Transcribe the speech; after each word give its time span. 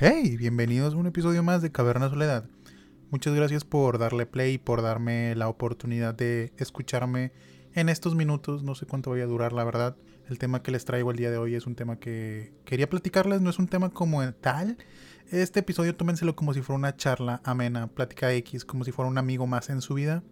Hey, 0.00 0.36
bienvenidos 0.36 0.92
a 0.92 0.96
un 0.96 1.06
episodio 1.06 1.44
más 1.44 1.62
de 1.62 1.70
Caverna 1.70 2.10
Soledad. 2.10 2.46
Muchas 3.12 3.32
gracias 3.32 3.64
por 3.64 3.98
darle 3.98 4.26
play 4.26 4.54
y 4.54 4.58
por 4.58 4.82
darme 4.82 5.36
la 5.36 5.46
oportunidad 5.46 6.16
de 6.16 6.52
escucharme 6.56 7.30
en 7.74 7.88
estos 7.88 8.16
minutos. 8.16 8.64
No 8.64 8.74
sé 8.74 8.86
cuánto 8.86 9.10
vaya 9.10 9.22
a 9.22 9.28
durar, 9.28 9.52
la 9.52 9.62
verdad. 9.62 9.96
El 10.28 10.40
tema 10.40 10.64
que 10.64 10.72
les 10.72 10.84
traigo 10.84 11.12
el 11.12 11.16
día 11.16 11.30
de 11.30 11.38
hoy 11.38 11.54
es 11.54 11.68
un 11.68 11.76
tema 11.76 12.00
que 12.00 12.52
quería 12.64 12.90
platicarles, 12.90 13.40
no 13.40 13.50
es 13.50 13.60
un 13.60 13.68
tema 13.68 13.90
como 13.90 14.20
tal. 14.34 14.78
Este 15.30 15.60
episodio 15.60 15.94
tómenselo 15.94 16.34
como 16.34 16.54
si 16.54 16.60
fuera 16.60 16.78
una 16.78 16.96
charla 16.96 17.40
amena, 17.44 17.86
plática 17.86 18.32
X, 18.32 18.64
como 18.64 18.82
si 18.82 18.90
fuera 18.90 19.08
un 19.08 19.16
amigo 19.16 19.46
más 19.46 19.70
en 19.70 19.80
su 19.80 19.94
vida. 19.94 20.24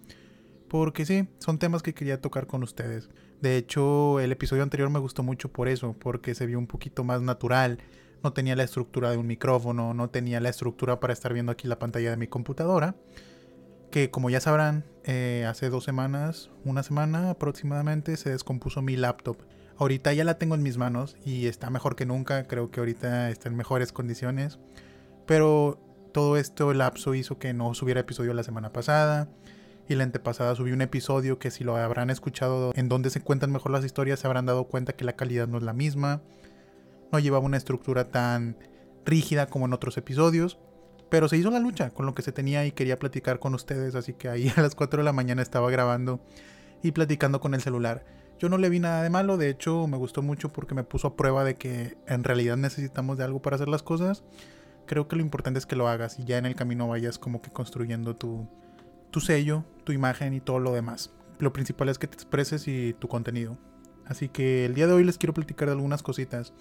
Porque 0.66 1.06
sí, 1.06 1.28
son 1.38 1.60
temas 1.60 1.82
que 1.82 1.94
quería 1.94 2.20
tocar 2.20 2.48
con 2.48 2.64
ustedes. 2.64 3.10
De 3.40 3.56
hecho, 3.56 4.18
el 4.18 4.32
episodio 4.32 4.64
anterior 4.64 4.90
me 4.90 4.98
gustó 4.98 5.22
mucho 5.22 5.52
por 5.52 5.68
eso, 5.68 5.94
porque 6.00 6.34
se 6.34 6.46
vio 6.46 6.58
un 6.58 6.66
poquito 6.66 7.04
más 7.04 7.22
natural. 7.22 7.78
No 8.22 8.32
tenía 8.32 8.56
la 8.56 8.62
estructura 8.62 9.10
de 9.10 9.16
un 9.16 9.26
micrófono, 9.26 9.94
no 9.94 10.10
tenía 10.10 10.40
la 10.40 10.48
estructura 10.48 11.00
para 11.00 11.12
estar 11.12 11.32
viendo 11.32 11.52
aquí 11.52 11.66
la 11.66 11.78
pantalla 11.78 12.10
de 12.10 12.16
mi 12.16 12.28
computadora. 12.28 12.94
Que 13.90 14.10
como 14.10 14.30
ya 14.30 14.40
sabrán, 14.40 14.84
eh, 15.04 15.44
hace 15.48 15.68
dos 15.68 15.84
semanas, 15.84 16.50
una 16.64 16.82
semana 16.82 17.30
aproximadamente, 17.30 18.16
se 18.16 18.30
descompuso 18.30 18.80
mi 18.80 18.96
laptop. 18.96 19.38
Ahorita 19.76 20.12
ya 20.12 20.24
la 20.24 20.38
tengo 20.38 20.54
en 20.54 20.62
mis 20.62 20.78
manos 20.78 21.16
y 21.24 21.46
está 21.46 21.68
mejor 21.68 21.96
que 21.96 22.06
nunca. 22.06 22.46
Creo 22.46 22.70
que 22.70 22.80
ahorita 22.80 23.30
está 23.30 23.48
en 23.48 23.56
mejores 23.56 23.92
condiciones. 23.92 24.58
Pero 25.26 25.80
todo 26.12 26.36
esto 26.36 26.72
lapso 26.72 27.14
hizo 27.14 27.38
que 27.38 27.52
no 27.52 27.74
subiera 27.74 28.00
episodio 28.00 28.34
la 28.34 28.44
semana 28.44 28.72
pasada. 28.72 29.28
Y 29.88 29.96
la 29.96 30.04
antepasada 30.04 30.54
subí 30.54 30.72
un 30.72 30.82
episodio 30.82 31.38
que 31.38 31.50
si 31.50 31.64
lo 31.64 31.76
habrán 31.76 32.10
escuchado 32.10 32.72
en 32.76 32.88
donde 32.88 33.10
se 33.10 33.20
cuentan 33.20 33.50
mejor 33.50 33.72
las 33.72 33.84
historias 33.84 34.20
se 34.20 34.26
habrán 34.28 34.46
dado 34.46 34.64
cuenta 34.64 34.92
que 34.92 35.04
la 35.04 35.14
calidad 35.14 35.48
no 35.48 35.58
es 35.58 35.64
la 35.64 35.72
misma. 35.72 36.22
No 37.12 37.18
llevaba 37.18 37.44
una 37.44 37.58
estructura 37.58 38.10
tan 38.10 38.56
rígida 39.04 39.46
como 39.46 39.66
en 39.66 39.72
otros 39.72 39.96
episodios. 39.96 40.58
Pero 41.08 41.28
se 41.28 41.36
hizo 41.36 41.50
la 41.50 41.58
lucha 41.60 41.90
con 41.90 42.06
lo 42.06 42.14
que 42.14 42.22
se 42.22 42.32
tenía 42.32 42.64
y 42.64 42.72
quería 42.72 42.98
platicar 42.98 43.38
con 43.38 43.54
ustedes. 43.54 43.94
Así 43.94 44.14
que 44.14 44.28
ahí 44.28 44.50
a 44.56 44.62
las 44.62 44.74
4 44.74 44.98
de 44.98 45.04
la 45.04 45.12
mañana 45.12 45.42
estaba 45.42 45.70
grabando 45.70 46.20
y 46.82 46.92
platicando 46.92 47.40
con 47.40 47.54
el 47.54 47.60
celular. 47.60 48.04
Yo 48.38 48.48
no 48.48 48.58
le 48.58 48.68
vi 48.68 48.80
nada 48.80 49.04
de 49.04 49.10
malo, 49.10 49.36
de 49.36 49.48
hecho 49.48 49.86
me 49.86 49.96
gustó 49.96 50.20
mucho 50.20 50.52
porque 50.52 50.74
me 50.74 50.82
puso 50.82 51.06
a 51.06 51.16
prueba 51.16 51.44
de 51.44 51.54
que 51.54 51.96
en 52.08 52.24
realidad 52.24 52.56
necesitamos 52.56 53.16
de 53.16 53.22
algo 53.22 53.40
para 53.40 53.54
hacer 53.54 53.68
las 53.68 53.84
cosas. 53.84 54.24
Creo 54.86 55.06
que 55.06 55.14
lo 55.14 55.22
importante 55.22 55.58
es 55.58 55.66
que 55.66 55.76
lo 55.76 55.86
hagas 55.86 56.18
y 56.18 56.24
ya 56.24 56.38
en 56.38 56.46
el 56.46 56.56
camino 56.56 56.88
vayas 56.88 57.20
como 57.20 57.40
que 57.40 57.52
construyendo 57.52 58.16
tu, 58.16 58.48
tu 59.12 59.20
sello, 59.20 59.64
tu 59.84 59.92
imagen 59.92 60.34
y 60.34 60.40
todo 60.40 60.58
lo 60.58 60.72
demás. 60.72 61.12
Lo 61.38 61.52
principal 61.52 61.88
es 61.88 62.00
que 62.00 62.08
te 62.08 62.14
expreses 62.14 62.66
y 62.66 62.94
tu 62.94 63.06
contenido. 63.06 63.58
Así 64.06 64.28
que 64.28 64.64
el 64.64 64.74
día 64.74 64.88
de 64.88 64.94
hoy 64.94 65.04
les 65.04 65.18
quiero 65.18 65.34
platicar 65.34 65.68
de 65.68 65.74
algunas 65.74 66.02
cositas. 66.02 66.52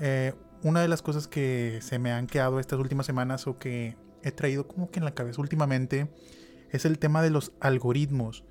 Eh, 0.00 0.32
una 0.62 0.80
de 0.80 0.88
las 0.88 1.02
cosas 1.02 1.28
que 1.28 1.78
se 1.82 1.98
me 1.98 2.12
han 2.12 2.26
quedado 2.26 2.60
estas 2.60 2.78
últimas 2.78 3.06
semanas 3.06 3.46
o 3.46 3.58
que 3.58 3.96
he 4.22 4.32
traído 4.32 4.66
como 4.66 4.90
que 4.90 4.98
en 4.98 5.04
la 5.04 5.14
cabeza 5.14 5.40
últimamente 5.40 6.08
es 6.70 6.84
el 6.84 6.98
tema 6.98 7.22
de 7.22 7.30
los 7.30 7.52
algoritmos. 7.60 8.44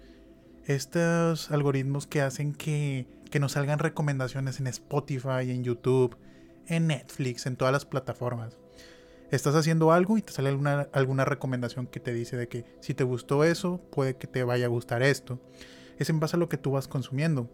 Estos 0.65 1.51
algoritmos 1.51 2.07
que 2.07 2.21
hacen 2.21 2.53
que, 2.53 3.07
que 3.29 3.39
nos 3.39 3.53
salgan 3.53 3.79
recomendaciones 3.79 4.59
en 4.59 4.67
Spotify, 4.67 5.49
en 5.49 5.63
YouTube, 5.63 6.17
en 6.67 6.87
Netflix, 6.87 7.45
en 7.45 7.55
todas 7.55 7.71
las 7.71 7.85
plataformas 7.85 8.57
estás 9.31 9.55
haciendo 9.55 9.91
algo 9.91 10.17
y 10.17 10.21
te 10.21 10.31
sale 10.31 10.49
alguna, 10.49 10.87
alguna 10.91 11.25
recomendación 11.25 11.87
que 11.87 11.99
te 11.99 12.13
dice 12.13 12.37
de 12.37 12.47
que 12.47 12.65
si 12.79 12.93
te 12.93 13.03
gustó 13.03 13.43
eso, 13.43 13.81
puede 13.91 14.15
que 14.15 14.27
te 14.27 14.43
vaya 14.43 14.65
a 14.65 14.69
gustar 14.69 15.03
esto. 15.03 15.39
Es 15.97 16.09
en 16.09 16.19
base 16.19 16.35
a 16.35 16.39
lo 16.39 16.49
que 16.49 16.57
tú 16.57 16.71
vas 16.71 16.87
consumiendo. 16.87 17.49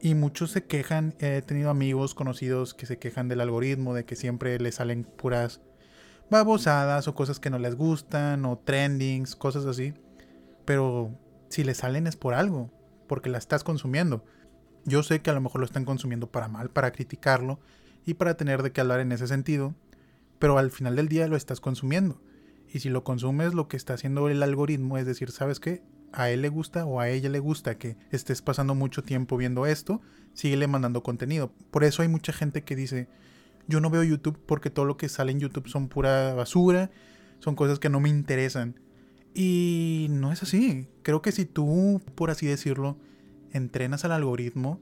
Y 0.00 0.14
muchos 0.14 0.50
se 0.50 0.64
quejan, 0.64 1.14
he 1.18 1.42
tenido 1.42 1.70
amigos 1.70 2.14
conocidos 2.14 2.72
que 2.74 2.86
se 2.86 2.98
quejan 2.98 3.28
del 3.28 3.40
algoritmo, 3.40 3.94
de 3.94 4.04
que 4.04 4.16
siempre 4.16 4.58
les 4.58 4.76
salen 4.76 5.04
puras 5.04 5.60
babosadas 6.30 7.06
o 7.06 7.14
cosas 7.14 7.38
que 7.38 7.50
no 7.50 7.58
les 7.58 7.74
gustan 7.74 8.44
o 8.44 8.58
trendings, 8.58 9.36
cosas 9.36 9.66
así. 9.66 9.92
Pero 10.64 11.18
si 11.48 11.64
les 11.64 11.78
salen 11.78 12.06
es 12.06 12.16
por 12.16 12.34
algo, 12.34 12.70
porque 13.08 13.28
la 13.28 13.38
estás 13.38 13.62
consumiendo. 13.62 14.24
Yo 14.84 15.02
sé 15.02 15.20
que 15.20 15.30
a 15.30 15.34
lo 15.34 15.40
mejor 15.42 15.60
lo 15.60 15.66
están 15.66 15.84
consumiendo 15.84 16.30
para 16.30 16.48
mal, 16.48 16.70
para 16.70 16.92
criticarlo 16.92 17.60
y 18.06 18.14
para 18.14 18.38
tener 18.38 18.62
de 18.62 18.72
qué 18.72 18.80
hablar 18.80 19.00
en 19.00 19.12
ese 19.12 19.26
sentido 19.26 19.74
pero 20.40 20.58
al 20.58 20.72
final 20.72 20.96
del 20.96 21.08
día 21.08 21.28
lo 21.28 21.36
estás 21.36 21.60
consumiendo. 21.60 22.20
Y 22.66 22.80
si 22.80 22.88
lo 22.88 23.04
consumes, 23.04 23.54
lo 23.54 23.68
que 23.68 23.76
está 23.76 23.94
haciendo 23.94 24.28
el 24.28 24.42
algoritmo 24.42 24.98
es 24.98 25.06
decir, 25.06 25.30
¿sabes 25.30 25.60
qué? 25.60 25.82
A 26.12 26.30
él 26.30 26.42
le 26.42 26.48
gusta 26.48 26.84
o 26.84 27.00
a 27.00 27.08
ella 27.08 27.28
le 27.28 27.38
gusta 27.38 27.78
que 27.78 27.96
estés 28.10 28.42
pasando 28.42 28.74
mucho 28.74 29.02
tiempo 29.02 29.36
viendo 29.36 29.66
esto, 29.66 30.00
síguele 30.34 30.66
mandando 30.66 31.02
contenido. 31.02 31.52
Por 31.70 31.84
eso 31.84 32.02
hay 32.02 32.08
mucha 32.08 32.32
gente 32.32 32.64
que 32.64 32.76
dice, 32.76 33.08
yo 33.68 33.80
no 33.80 33.90
veo 33.90 34.02
YouTube 34.02 34.38
porque 34.44 34.70
todo 34.70 34.84
lo 34.84 34.96
que 34.96 35.08
sale 35.08 35.32
en 35.32 35.40
YouTube 35.40 35.68
son 35.68 35.88
pura 35.88 36.34
basura, 36.34 36.90
son 37.38 37.54
cosas 37.54 37.78
que 37.78 37.88
no 37.88 38.00
me 38.00 38.08
interesan. 38.08 38.80
Y 39.34 40.08
no 40.10 40.32
es 40.32 40.42
así. 40.42 40.88
Creo 41.02 41.22
que 41.22 41.32
si 41.32 41.44
tú, 41.44 42.02
por 42.16 42.30
así 42.30 42.46
decirlo, 42.46 42.98
entrenas 43.52 44.04
al 44.04 44.12
algoritmo, 44.12 44.80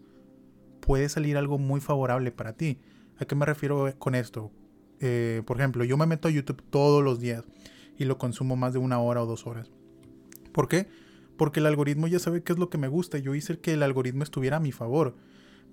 puede 0.80 1.08
salir 1.08 1.36
algo 1.36 1.58
muy 1.58 1.80
favorable 1.80 2.32
para 2.32 2.54
ti. 2.54 2.80
¿A 3.18 3.26
qué 3.26 3.34
me 3.34 3.44
refiero 3.44 3.92
con 3.98 4.14
esto? 4.14 4.50
Eh, 5.00 5.42
por 5.44 5.58
ejemplo, 5.58 5.84
yo 5.84 5.96
me 5.96 6.06
meto 6.06 6.28
a 6.28 6.30
YouTube 6.30 6.62
todos 6.70 7.04
los 7.04 7.20
días 7.20 7.44
y 7.98 8.04
lo 8.04 8.16
consumo 8.16 8.56
más 8.56 8.72
de 8.72 8.78
una 8.78 8.98
hora 8.98 9.22
o 9.22 9.26
dos 9.26 9.46
horas. 9.46 9.70
¿Por 10.52 10.68
qué? 10.68 10.88
Porque 11.38 11.60
el 11.60 11.66
algoritmo 11.66 12.08
ya 12.08 12.18
sabe 12.18 12.42
qué 12.42 12.52
es 12.52 12.58
lo 12.58 12.68
que 12.68 12.76
me 12.76 12.88
gusta. 12.88 13.16
Yo 13.16 13.34
hice 13.34 13.58
que 13.60 13.72
el 13.72 13.82
algoritmo 13.82 14.24
estuviera 14.24 14.58
a 14.58 14.60
mi 14.60 14.72
favor. 14.72 15.14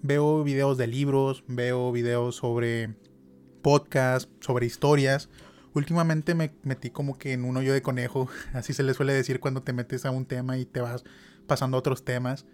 Veo 0.02 0.44
videos 0.44 0.78
de 0.78 0.88
libros, 0.88 1.44
veo 1.48 1.92
videos 1.92 2.38
sobre 2.38 2.96
podcasts, 3.62 4.32
sobre 4.40 4.68
historias. 4.68 5.28
Últimamente 5.74 6.36
me 6.36 6.54
metí 6.62 6.92
como 6.92 7.18
que 7.18 7.34
en 7.34 7.44
un 7.44 7.58
hoyo 7.58 7.74
de 7.74 7.82
conejo, 7.82 8.30
así 8.54 8.74
se 8.74 8.84
le 8.84 8.94
suele 8.94 9.12
decir 9.12 9.40
cuando 9.40 9.64
te 9.64 9.74
metes 9.74 10.06
a 10.06 10.12
un 10.12 10.26
tema 10.26 10.58
y 10.58 10.66
te 10.66 10.80
vas 10.82 11.04
pasando 11.48 11.76
a 11.76 11.80
otros 11.80 12.06
temas. 12.06 12.46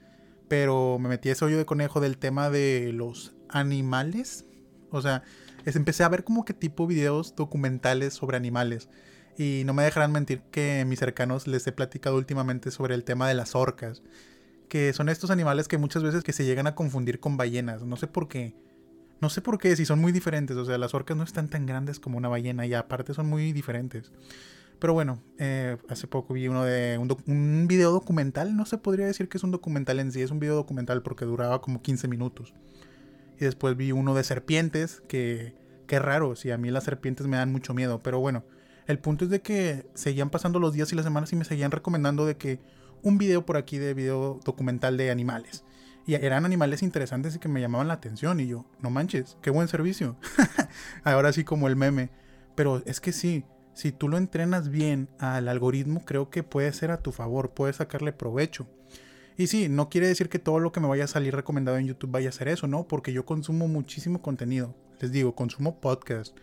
Pero 0.48 0.98
me 0.98 1.10
metí 1.10 1.30
a 1.30 1.34
ese 1.34 1.46
hoyo 1.46 1.58
de 1.58 1.66
conejo 1.66 2.00
del 2.00 2.18
tema 2.18 2.50
de 2.50 2.92
los 2.94 3.36
animales. 3.50 4.46
O 4.90 5.02
sea, 5.02 5.24
empecé 5.66 6.06
a 6.06 6.10
ver 6.10 6.24
como 6.24 6.46
que 6.46 6.54
tipo 6.54 6.88
videos 6.88 7.36
documentales 7.36 8.14
sobre 8.14 8.38
animales. 8.38 8.90
Y 9.38 9.64
no 9.66 9.74
me 9.74 9.84
dejarán 9.84 10.12
mentir 10.12 10.42
que 10.52 10.86
mis 10.86 11.00
cercanos 11.00 11.48
les 11.48 11.66
he 11.68 11.72
platicado 11.72 12.18
últimamente 12.18 12.72
sobre 12.72 12.96
el 12.96 13.04
tema 13.04 13.28
de 13.28 13.34
las 13.34 13.56
orcas. 13.56 14.04
Que 14.68 14.94
son 14.94 15.10
estos 15.10 15.32
animales 15.32 15.68
que 15.68 15.78
muchas 15.78 16.04
veces 16.04 16.24
que 16.24 16.34
se 16.34 16.46
llegan 16.46 16.68
a 16.68 16.76
confundir 16.76 17.20
con 17.20 17.38
ballenas. 17.38 17.84
No 17.84 17.96
sé 17.98 18.08
por 18.08 18.28
qué. 18.28 18.54
No 19.20 19.30
sé 19.30 19.42
por 19.42 19.58
qué, 19.60 19.76
si 19.76 19.86
son 19.86 20.00
muy 20.00 20.12
diferentes. 20.12 20.58
O 20.58 20.66
sea, 20.66 20.78
las 20.78 20.94
orcas 20.94 21.16
no 21.18 21.24
están 21.24 21.48
tan 21.50 21.66
grandes 21.66 22.00
como 22.00 22.18
una 22.18 22.28
ballena 22.28 22.66
y 22.66 22.74
aparte 22.74 23.14
son 23.14 23.28
muy 23.28 23.54
diferentes. 23.54 24.12
Pero 24.80 24.94
bueno, 24.94 25.22
eh, 25.38 25.78
hace 25.90 26.08
poco 26.08 26.34
vi 26.34 26.48
uno 26.48 26.64
de 26.64 26.98
un, 26.98 27.16
un, 27.28 27.68
video 27.68 27.92
documental. 27.92 28.56
No 28.56 28.66
se 28.66 28.80
podría 28.80 29.06
decir 29.06 29.30
que 29.30 29.38
es 29.38 29.44
un 29.44 29.52
documental 29.52 30.00
en 30.00 30.12
sí, 30.12 30.24
es 30.24 30.32
un 30.32 30.40
video 30.40 30.56
documental 30.56 31.04
porque 31.04 31.24
duraba 31.24 31.62
como 31.62 31.84
15 31.84 32.08
minutos. 32.08 32.56
Y 33.40 33.46
después 33.46 33.78
vi 33.78 33.92
uno 33.92 34.16
de 34.16 34.24
serpientes, 34.24 35.04
que 35.08 35.54
qué 35.86 36.00
raro, 36.00 36.36
si 36.36 36.50
a 36.50 36.58
mí 36.58 36.72
las 36.72 36.86
serpientes 36.86 37.28
me 37.28 37.38
dan 37.38 37.52
mucho 37.52 37.76
miedo. 37.76 38.02
Pero 38.02 38.20
bueno, 38.20 38.44
el 38.88 39.00
punto 39.00 39.26
es 39.26 39.32
de 39.32 39.42
que 39.42 39.86
seguían 39.94 40.30
pasando 40.30 40.60
los 40.60 40.74
días 40.74 40.92
y 40.92 40.96
las 40.96 41.06
semanas 41.06 41.32
y 41.34 41.36
me 41.36 41.46
seguían 41.46 41.72
recomendando 41.72 42.26
de 42.26 42.38
que 42.38 42.60
un 43.04 43.18
video 43.18 43.46
por 43.46 43.58
aquí 43.58 43.78
de 43.78 43.94
video 43.94 44.40
documental 44.44 44.98
de 44.98 45.12
animales. 45.12 45.64
Y 46.06 46.16
eran 46.16 46.46
animales 46.46 46.82
interesantes 46.82 47.36
y 47.36 47.40
que 47.40 47.48
me 47.48 47.62
llamaban 47.62 47.88
la 47.88 47.94
atención. 47.94 48.40
Y 48.40 48.48
yo, 48.48 48.66
no 48.80 48.90
manches, 48.90 49.38
qué 49.42 49.50
buen 49.50 49.68
servicio. 49.68 50.18
Ahora 51.04 51.32
sí 51.32 51.44
como 51.44 51.68
el 51.68 51.76
meme. 51.76 52.10
Pero 52.56 52.82
es 52.86 53.00
que 53.00 53.12
sí, 53.12 53.46
si 53.74 53.92
tú 53.92 54.10
lo 54.10 54.18
entrenas 54.18 54.70
bien 54.70 55.10
al 55.20 55.48
algoritmo, 55.48 56.04
creo 56.04 56.30
que 56.30 56.44
puede 56.44 56.74
ser 56.74 56.92
a 56.92 57.02
tu 57.02 57.12
favor, 57.12 57.52
puedes 57.52 57.78
sacarle 57.78 58.14
provecho. 58.14 58.68
Y 59.38 59.48
sí, 59.48 59.70
no 59.70 59.90
quiere 59.90 60.08
decir 60.08 60.28
que 60.28 60.40
todo 60.40 60.60
lo 60.60 60.72
que 60.72 60.80
me 60.80 60.88
vaya 60.88 61.06
a 61.06 61.08
salir 61.08 61.36
recomendado 61.36 61.78
en 61.78 61.88
YouTube 61.88 62.12
vaya 62.12 62.30
a 62.30 62.34
ser 62.34 62.48
eso, 62.48 62.68
¿no? 62.68 62.88
Porque 62.88 63.14
yo 63.14 63.26
consumo 63.26 63.68
muchísimo 63.68 64.22
contenido. 64.22 64.76
Les 65.00 65.12
digo, 65.12 65.36
consumo 65.36 65.80
podcast, 65.80 66.36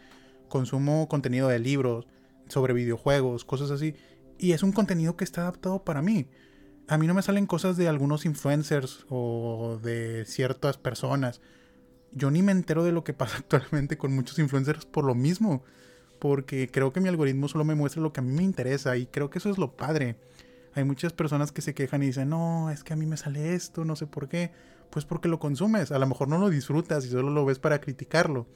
consumo 0.49 1.09
contenido 1.09 1.49
de 1.49 1.59
libros, 1.59 2.07
sobre 2.49 2.75
videojuegos, 2.75 3.45
cosas 3.45 3.71
así. 3.71 3.95
Y 4.39 4.53
es 4.53 4.63
un 4.63 4.73
contenido 4.73 5.17
que 5.17 5.25
está 5.25 5.43
adaptado 5.43 5.85
para 5.85 6.03
mí. 6.03 6.29
A 6.87 6.97
mí 6.97 7.07
no 7.07 7.15
me 7.15 7.23
salen 7.23 7.47
cosas 7.47 7.77
de 7.77 7.89
algunos 7.89 8.25
influencers 8.25 9.05
o 9.09 9.79
de 9.83 10.25
ciertas 10.27 10.79
personas. 10.79 11.41
Yo 12.13 12.31
ni 12.31 12.43
me 12.43 12.53
entero 12.53 12.85
de 12.85 12.93
lo 12.93 13.05
que 13.05 13.13
pasa 13.13 13.37
actualmente 13.39 13.99
con 13.99 14.15
muchos 14.15 14.39
influencers 14.39 14.87
por 14.87 15.05
lo 15.05 15.15
mismo. 15.15 15.65
Porque 16.19 16.69
creo 16.71 16.93
que 16.93 17.01
mi 17.01 17.09
algoritmo 17.09 17.47
solo 17.49 17.65
me 17.65 17.75
muestra 17.75 18.03
lo 18.03 18.13
que 18.13 18.21
a 18.21 18.23
mí 18.23 18.33
me 18.33 18.43
interesa 18.43 18.97
y 18.97 19.07
creo 19.07 19.31
que 19.31 19.39
eso 19.39 19.51
es 19.51 19.59
lo 19.59 19.77
padre. 19.77 20.17
Hay 20.75 20.85
muchas 20.85 21.13
personas 21.13 21.53
que 21.53 21.63
se 21.63 21.75
quejan 21.75 22.03
y 22.03 22.07
dicen, 22.07 22.29
no, 22.29 22.71
es 22.71 22.85
que 22.85 22.93
a 22.93 22.97
mí 22.97 23.07
me 23.07 23.17
sale 23.17 23.55
esto, 23.55 23.85
no 23.85 23.97
sé 23.97 24.07
por 24.07 24.29
qué. 24.29 24.51
Pues 24.91 25.05
porque 25.05 25.29
lo 25.29 25.39
consumes, 25.39 25.93
a 25.93 25.99
lo 25.99 26.07
mejor 26.07 26.29
no 26.29 26.39
lo 26.39 26.49
disfrutas 26.49 27.05
y 27.05 27.11
solo 27.11 27.31
lo 27.31 27.45
ves 27.45 27.59
para 27.59 27.81
criticarlo. 27.81 28.47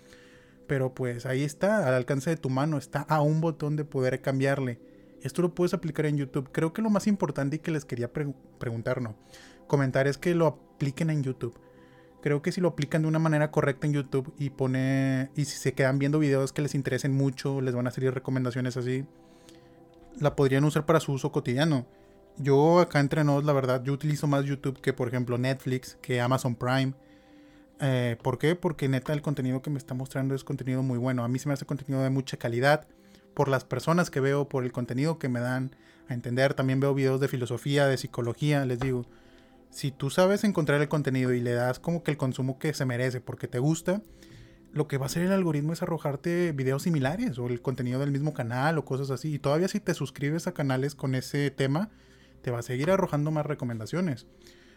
Pero 0.67 0.95
pues 0.95 1.27
ahí 1.27 1.43
está, 1.43 1.87
al 1.87 1.95
alcance 1.95 2.31
de 2.31 2.37
tu 2.37 2.51
mano, 2.51 2.79
está 2.79 3.01
a 3.03 3.21
un 3.21 3.41
botón 3.41 3.77
de 3.77 3.85
poder 3.85 4.21
cambiarle. 4.21 4.81
Esto 5.23 5.43
lo 5.43 5.55
puedes 5.55 5.75
aplicar 5.75 6.07
en 6.07 6.17
YouTube. 6.17 6.51
Creo 6.53 6.73
que 6.73 6.83
lo 6.83 6.91
más 6.91 7.07
importante 7.07 7.57
y 7.57 7.59
que 7.61 7.71
les 7.71 7.85
quería 7.85 8.11
preguntar, 8.13 9.01
no, 9.01 9.15
comentar 9.67 10.07
es 10.07 10.19
que 10.19 10.35
lo 10.35 10.47
apliquen 10.47 11.11
en 11.11 11.23
YouTube. 11.23 11.59
Creo 12.23 12.41
que 12.41 12.53
si 12.53 12.61
lo 12.61 12.69
aplican 12.69 13.03
de 13.03 13.09
una 13.09 13.19
manera 13.19 13.51
correcta 13.51 13.87
en 13.87 13.93
YouTube 13.93 14.33
y 14.39 14.51
pone. 14.51 15.31
Y 15.35 15.45
si 15.45 15.57
se 15.59 15.75
quedan 15.75 15.99
viendo 15.99 16.21
videos 16.21 16.53
que 16.53 16.63
les 16.63 16.75
interesen 16.77 17.13
mucho, 17.13 17.61
les 17.61 17.75
van 17.75 17.89
a 17.89 17.91
salir 17.91 18.15
recomendaciones 18.15 18.77
así. 18.77 19.05
La 20.21 20.37
podrían 20.37 20.63
usar 20.65 20.87
para 20.87 21.01
su 21.01 21.13
uso 21.13 21.33
cotidiano. 21.33 21.85
Yo 22.39 22.79
acá 22.79 23.01
entre 23.01 23.25
nos, 23.25 23.45
la 23.45 23.53
verdad, 23.53 23.83
yo 23.83 23.93
utilizo 23.93 24.29
más 24.29 24.45
YouTube 24.45 24.81
que 24.81 24.93
por 24.93 25.09
ejemplo 25.09 25.37
Netflix, 25.37 25.99
que 26.01 26.21
Amazon 26.21 26.55
Prime. 26.55 26.95
Eh, 27.83 28.17
¿Por 28.23 28.39
qué? 28.39 28.57
Porque 28.57 28.89
neta 28.89 29.13
el 29.13 29.21
contenido 29.21 29.61
que 29.61 29.69
me 29.69 29.79
está 29.79 29.93
mostrando 29.93 30.35
es 30.35 30.45
contenido 30.45 30.83
muy 30.83 30.99
bueno. 30.99 31.25
A 31.25 31.29
mí 31.29 31.39
se 31.39 31.49
me 31.49 31.53
hace 31.53 31.67
contenido 31.67 32.03
de 32.03 32.11
mucha 32.11 32.39
calidad. 32.39 32.87
Por 33.35 33.49
las 33.49 33.65
personas 33.65 34.11
que 34.11 34.21
veo, 34.21 34.49
por 34.49 34.65
el 34.65 34.73
contenido 34.73 35.19
que 35.19 35.29
me 35.29 35.41
dan 35.41 35.77
a 36.09 36.15
entender. 36.15 36.55
También 36.55 36.81
veo 36.81 36.95
videos 36.95 37.21
de 37.21 37.29
filosofía, 37.29 37.87
de 37.87 37.99
psicología, 37.99 38.65
les 38.65 38.81
digo 38.81 39.05
si 39.73 39.91
tú 39.91 40.11
sabes 40.11 40.45
encontrar 40.45 40.81
el 40.83 40.89
contenido 40.89 41.33
y 41.33 41.41
le 41.41 41.55
das 41.55 41.81
como 41.81 42.03
que 42.03 42.11
el 42.11 42.19
consumo 42.19 42.59
que 42.59 42.75
se 42.75 42.85
merece 42.85 43.21
porque 43.23 43.49
te 43.49 43.59
gusta, 43.59 44.03
lo 44.73 44.87
que 44.87 44.99
va 44.99 45.07
a 45.07 45.07
hacer 45.07 45.23
el 45.23 45.33
algoritmo 45.33 45.73
es 45.73 45.83
arrojarte 45.83 46.53
videos 46.53 46.83
similares 46.83 47.39
o 47.39 47.47
el 47.47 47.63
contenido 47.63 47.99
del 47.99 48.11
mismo 48.11 48.35
canal 48.35 48.77
o 48.79 48.85
cosas 48.85 49.11
así. 49.11 49.35
Y 49.35 49.39
todavía 49.39 49.69
si 49.69 49.81
te 49.81 49.95
suscribes 49.95 50.47
a 50.47 50.53
canales 50.53 50.95
con 50.95 51.15
ese 51.15 51.51
tema, 51.51 51.91
te 52.43 52.51
va 52.51 52.59
a 52.59 52.63
seguir 52.63 52.91
arrojando 52.91 53.31
más 53.31 53.47
recomendaciones. 53.47 54.27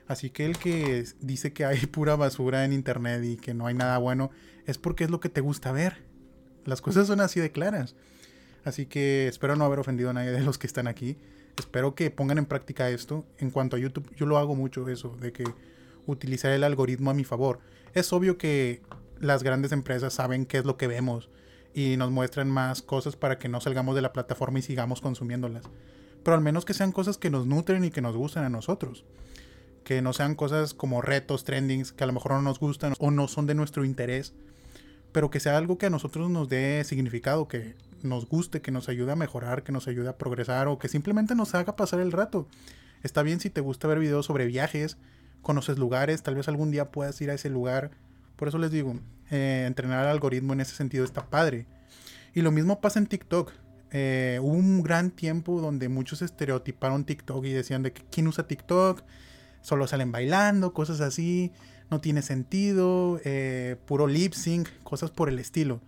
Así 0.07 0.29
que 0.29 0.45
el 0.45 0.57
que 0.57 1.05
dice 1.19 1.53
que 1.53 1.65
hay 1.65 1.85
pura 1.87 2.15
basura 2.15 2.65
en 2.65 2.73
internet 2.73 3.23
y 3.23 3.37
que 3.37 3.53
no 3.53 3.67
hay 3.67 3.73
nada 3.73 3.97
bueno, 3.97 4.31
es 4.65 4.77
porque 4.77 5.03
es 5.03 5.09
lo 5.09 5.19
que 5.19 5.29
te 5.29 5.41
gusta 5.41 5.71
ver. 5.71 6.03
Las 6.65 6.81
cosas 6.81 7.07
son 7.07 7.21
así 7.21 7.39
de 7.39 7.51
claras. 7.51 7.95
Así 8.63 8.85
que 8.85 9.27
espero 9.27 9.55
no 9.55 9.65
haber 9.65 9.79
ofendido 9.79 10.09
a 10.09 10.13
nadie 10.13 10.31
de 10.31 10.41
los 10.41 10.57
que 10.57 10.67
están 10.67 10.87
aquí 10.87 11.17
espero 11.57 11.95
que 11.95 12.11
pongan 12.11 12.37
en 12.37 12.45
práctica 12.45 12.89
esto. 12.89 13.25
En 13.37 13.51
cuanto 13.51 13.75
a 13.75 13.79
YouTube, 13.79 14.09
yo 14.15 14.25
lo 14.25 14.37
hago 14.37 14.55
mucho 14.55 14.87
eso, 14.89 15.15
de 15.19 15.31
que 15.31 15.43
utilizar 16.05 16.51
el 16.51 16.63
algoritmo 16.63 17.11
a 17.11 17.13
mi 17.13 17.23
favor. 17.23 17.59
Es 17.93 18.13
obvio 18.13 18.37
que 18.37 18.81
las 19.19 19.43
grandes 19.43 19.71
empresas 19.71 20.13
saben 20.13 20.45
qué 20.45 20.57
es 20.57 20.65
lo 20.65 20.77
que 20.77 20.87
vemos 20.87 21.29
y 21.73 21.97
nos 21.97 22.11
muestran 22.11 22.49
más 22.49 22.81
cosas 22.81 23.15
para 23.15 23.37
que 23.37 23.49
no 23.49 23.61
salgamos 23.61 23.95
de 23.95 24.01
la 24.01 24.13
plataforma 24.13 24.59
y 24.59 24.61
sigamos 24.61 25.01
consumiéndolas. 25.01 25.65
Pero 26.23 26.35
al 26.35 26.41
menos 26.41 26.65
que 26.65 26.73
sean 26.73 26.91
cosas 26.91 27.17
que 27.17 27.29
nos 27.29 27.45
nutren 27.45 27.83
y 27.83 27.91
que 27.91 28.01
nos 28.01 28.15
gusten 28.15 28.43
a 28.43 28.49
nosotros. 28.49 29.05
Que 29.85 30.01
no 30.01 30.11
sean 30.11 30.35
cosas 30.35 30.73
como 30.73 31.01
retos, 31.01 31.45
trendings, 31.45 31.93
que 31.93 32.03
a 32.03 32.07
lo 32.07 32.11
mejor 32.13 32.33
no 32.33 32.41
nos 32.41 32.59
gustan 32.59 32.93
o 32.99 33.09
no 33.09 33.29
son 33.29 33.45
de 33.45 33.55
nuestro 33.55 33.85
interés. 33.85 34.33
Pero 35.13 35.29
que 35.29 35.39
sea 35.39 35.55
algo 35.55 35.77
que 35.77 35.85
a 35.85 35.89
nosotros 35.89 36.29
nos 36.29 36.49
dé 36.49 36.83
significado, 36.83 37.47
que 37.47 37.75
nos 38.03 38.27
guste, 38.27 38.61
que 38.61 38.71
nos 38.71 38.89
ayude 38.89 39.13
a 39.13 39.15
mejorar, 39.15 39.63
que 39.63 39.71
nos 39.71 39.87
ayude 39.87 40.09
a 40.09 40.17
progresar 40.17 40.67
o 40.67 40.77
que 40.77 40.89
simplemente 40.89 41.35
nos 41.35 41.55
haga 41.55 41.77
pasar 41.77 42.01
el 42.01 42.11
rato. 42.11 42.49
Está 43.03 43.21
bien 43.21 43.39
si 43.39 43.49
te 43.49 43.61
gusta 43.61 43.87
ver 43.87 43.99
videos 43.99 44.25
sobre 44.25 44.45
viajes, 44.45 44.97
conoces 45.41 45.77
lugares, 45.77 46.23
tal 46.23 46.35
vez 46.35 46.47
algún 46.47 46.71
día 46.71 46.91
puedas 46.91 47.21
ir 47.21 47.29
a 47.29 47.35
ese 47.35 47.49
lugar. 47.49 47.91
Por 48.35 48.47
eso 48.47 48.57
les 48.57 48.71
digo, 48.71 48.99
eh, 49.29 49.63
entrenar 49.67 49.99
al 49.99 50.07
algoritmo 50.07 50.53
en 50.53 50.61
ese 50.61 50.75
sentido 50.75 51.05
está 51.05 51.29
padre. 51.29 51.67
Y 52.33 52.41
lo 52.41 52.51
mismo 52.51 52.81
pasa 52.81 52.99
en 52.99 53.07
TikTok. 53.07 53.51
Eh, 53.91 54.39
hubo 54.41 54.53
un 54.53 54.83
gran 54.83 55.11
tiempo 55.11 55.61
donde 55.61 55.87
muchos 55.87 56.21
estereotiparon 56.21 57.05
TikTok 57.05 57.45
y 57.45 57.53
decían 57.53 57.83
de 57.83 57.93
que 57.93 58.03
quién 58.11 58.27
usa 58.27 58.47
TikTok, 58.47 59.03
solo 59.65 59.87
salen 59.87 60.11
bailando, 60.11 60.73
cosas 60.73 61.01
así, 61.01 61.51
no 61.89 61.99
tiene 61.99 62.21
sentido, 62.21 63.19
eh, 63.25 63.77
puro 63.85 64.07
lip 64.07 64.33
sync, 64.33 64.69
cosas 64.83 65.11
por 65.11 65.29
el 65.29 65.39
estilo 65.39 65.81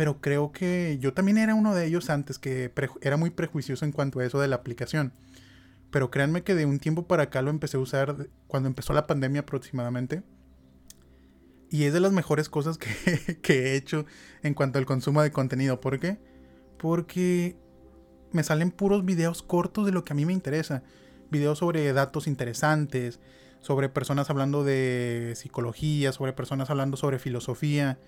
pero 0.00 0.18
creo 0.18 0.50
que 0.50 0.96
yo 0.98 1.12
también 1.12 1.36
era 1.36 1.54
uno 1.54 1.74
de 1.74 1.84
ellos 1.84 2.08
antes 2.08 2.38
que 2.38 2.72
era 3.02 3.18
muy 3.18 3.28
prejuicioso 3.28 3.84
en 3.84 3.92
cuanto 3.92 4.20
a 4.20 4.24
eso 4.24 4.40
de 4.40 4.48
la 4.48 4.56
aplicación. 4.56 5.12
Pero 5.90 6.10
créanme 6.10 6.42
que 6.42 6.54
de 6.54 6.64
un 6.64 6.78
tiempo 6.78 7.06
para 7.06 7.24
acá 7.24 7.42
lo 7.42 7.50
empecé 7.50 7.76
a 7.76 7.80
usar 7.80 8.28
cuando 8.46 8.66
empezó 8.66 8.94
la 8.94 9.06
pandemia 9.06 9.42
aproximadamente. 9.42 10.22
Y 11.68 11.84
es 11.84 11.92
de 11.92 12.00
las 12.00 12.12
mejores 12.12 12.48
cosas 12.48 12.78
que, 12.78 13.38
que 13.42 13.52
he 13.52 13.76
hecho 13.76 14.06
en 14.42 14.54
cuanto 14.54 14.78
al 14.78 14.86
consumo 14.86 15.20
de 15.20 15.32
contenido. 15.32 15.82
¿Por 15.82 16.00
qué? 16.00 16.18
Porque 16.78 17.58
me 18.32 18.42
salen 18.42 18.70
puros 18.70 19.04
videos 19.04 19.42
cortos 19.42 19.84
de 19.84 19.92
lo 19.92 20.02
que 20.02 20.14
a 20.14 20.16
mí 20.16 20.24
me 20.24 20.32
interesa. 20.32 20.82
Videos 21.30 21.58
sobre 21.58 21.92
datos 21.92 22.26
interesantes, 22.26 23.20
sobre 23.60 23.88
personas 23.88 24.30
hablando 24.30 24.64
de 24.64 25.34
psicología, 25.36 26.12
sobre 26.12 26.32
personas 26.32 26.70
hablando 26.70 26.96
sobre 26.96 27.18
filosofía. 27.18 27.98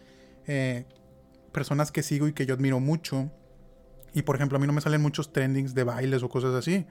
Eh, 0.46 0.84
personas 1.52 1.92
que 1.92 2.02
sigo 2.02 2.26
y 2.26 2.32
que 2.32 2.46
yo 2.46 2.54
admiro 2.54 2.80
mucho. 2.80 3.30
Y 4.14 4.22
por 4.22 4.36
ejemplo, 4.36 4.56
a 4.56 4.60
mí 4.60 4.66
no 4.66 4.72
me 4.72 4.80
salen 4.80 5.00
muchos 5.00 5.32
trendings 5.32 5.74
de 5.74 5.84
bailes 5.84 6.22
o 6.22 6.28
cosas 6.28 6.54
así. 6.54 6.86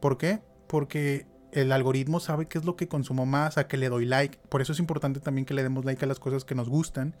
¿Por 0.00 0.18
qué? 0.18 0.40
Porque 0.66 1.26
el 1.52 1.72
algoritmo 1.72 2.20
sabe 2.20 2.46
qué 2.46 2.58
es 2.58 2.64
lo 2.64 2.76
que 2.76 2.88
consumo 2.88 3.24
más, 3.24 3.58
a 3.58 3.66
qué 3.66 3.76
le 3.76 3.88
doy 3.88 4.04
like. 4.04 4.38
Por 4.48 4.60
eso 4.60 4.72
es 4.72 4.78
importante 4.78 5.20
también 5.20 5.46
que 5.46 5.54
le 5.54 5.62
demos 5.62 5.84
like 5.84 6.04
a 6.04 6.08
las 6.08 6.20
cosas 6.20 6.44
que 6.44 6.54
nos 6.54 6.68
gustan. 6.68 7.14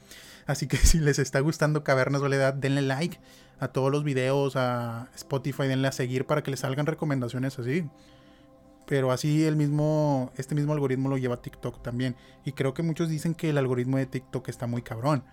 Así 0.46 0.66
que 0.66 0.76
si 0.76 0.98
les 0.98 1.18
está 1.18 1.40
gustando 1.40 1.82
Caverna 1.82 2.18
Soledad, 2.18 2.54
denle 2.54 2.82
like 2.82 3.18
a 3.58 3.68
todos 3.68 3.90
los 3.90 4.04
videos, 4.04 4.54
a 4.56 5.08
Spotify, 5.14 5.66
denle 5.66 5.88
a 5.88 5.92
seguir 5.92 6.26
para 6.26 6.42
que 6.42 6.50
les 6.50 6.60
salgan 6.60 6.86
recomendaciones 6.86 7.58
así. 7.58 7.88
Pero 8.88 9.12
así 9.12 9.44
el 9.44 9.54
mismo, 9.54 10.32
este 10.38 10.54
mismo 10.54 10.72
algoritmo 10.72 11.10
lo 11.10 11.18
lleva 11.18 11.42
TikTok 11.42 11.82
también. 11.82 12.16
Y 12.46 12.52
creo 12.52 12.72
que 12.72 12.82
muchos 12.82 13.10
dicen 13.10 13.34
que 13.34 13.50
el 13.50 13.58
algoritmo 13.58 13.98
de 13.98 14.06
TikTok 14.06 14.48
está 14.48 14.66
muy 14.66 14.80
cabrón. 14.80 15.24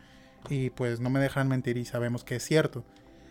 Y 0.49 0.71
pues 0.71 0.99
no 0.99 1.09
me 1.09 1.21
dejan 1.21 1.47
mentir 1.47 1.77
y 1.77 1.85
sabemos 1.85 2.25
que 2.25 2.35
es 2.35 2.43
cierto. 2.43 2.83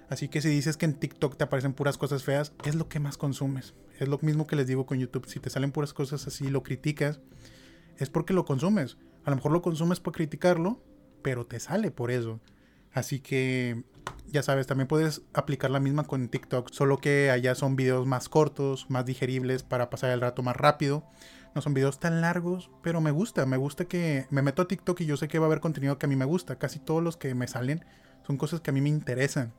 Así 0.09 0.29
que 0.29 0.41
si 0.41 0.49
dices 0.49 0.79
que 0.79 0.87
en 0.87 0.95
TikTok 0.95 1.37
te 1.37 1.45
aparecen 1.45 1.75
puras 1.75 1.99
cosas 1.99 2.25
feas, 2.25 2.55
es 2.65 2.75
lo 2.75 2.89
que 2.89 3.01
más 3.01 3.19
consumes. 3.19 3.75
Es 3.99 4.09
lo 4.09 4.19
mismo 4.23 4.47
que 4.47 4.57
les 4.57 4.67
digo 4.67 4.87
con 4.87 4.99
YouTube. 4.99 5.27
Si 5.29 5.41
te 5.41 5.51
salen 5.51 5.73
puras 5.73 5.93
cosas 5.93 6.27
así 6.27 6.49
lo 6.49 6.63
criticas, 6.63 7.21
es 7.99 8.09
porque 8.09 8.33
lo 8.33 8.47
consumes. 8.47 8.97
A 9.27 9.31
lo 9.31 9.37
mejor 9.37 9.53
lo 9.53 9.61
consumes 9.61 10.01
por 10.01 10.15
criticarlo, 10.15 10.83
pero 11.21 11.45
te 11.45 11.61
sale 11.61 11.91
por 11.91 12.11
eso. 12.11 12.41
Así 12.93 13.21
que 13.21 13.85
ya 14.27 14.43
sabes, 14.43 14.67
también 14.67 14.89
puedes 14.89 15.23
aplicar 15.33 15.71
la 15.71 15.81
misma 15.81 16.05
con 16.05 16.29
TikTok, 16.29 16.71
solo 16.73 16.99
que 16.99 17.31
allá 17.31 17.55
son 17.55 17.77
videos 17.77 18.07
más 18.07 18.29
cortos, 18.29 18.87
más 18.89 19.07
digeribles 19.07 19.63
para 19.63 19.91
pasar 19.91 20.11
el 20.11 20.21
rato 20.21 20.43
más 20.43 20.57
rápido. 20.57 21.05
No 21.55 21.63
son 21.63 21.73
videos 21.73 22.01
tan 22.01 22.21
largos, 22.21 22.69
pero 22.83 23.01
me 23.01 23.13
gusta, 23.13 23.47
me 23.47 23.57
gusta 23.57 23.85
que 23.85 24.27
me 24.31 24.43
meto 24.43 24.63
a 24.63 24.69
TikTok 24.69 25.01
y 25.03 25.07
yo 25.07 25.17
sé 25.17 25.29
que 25.29 25.39
va 25.39 25.47
a 25.47 25.49
haber 25.49 25.61
contenido 25.61 25.99
que 25.99 26.07
a 26.07 26.09
mí 26.09 26.17
me 26.17 26.25
gusta. 26.25 26.57
Casi 26.57 26.81
todos 26.81 27.03
los 27.03 27.17
que 27.17 27.33
me 27.37 27.47
salen 27.47 27.85
son 28.27 28.37
cosas 28.37 28.61
que 28.61 28.71
a 28.71 28.73
mí 28.73 28.81
me 28.81 28.89
interesan. 28.89 29.53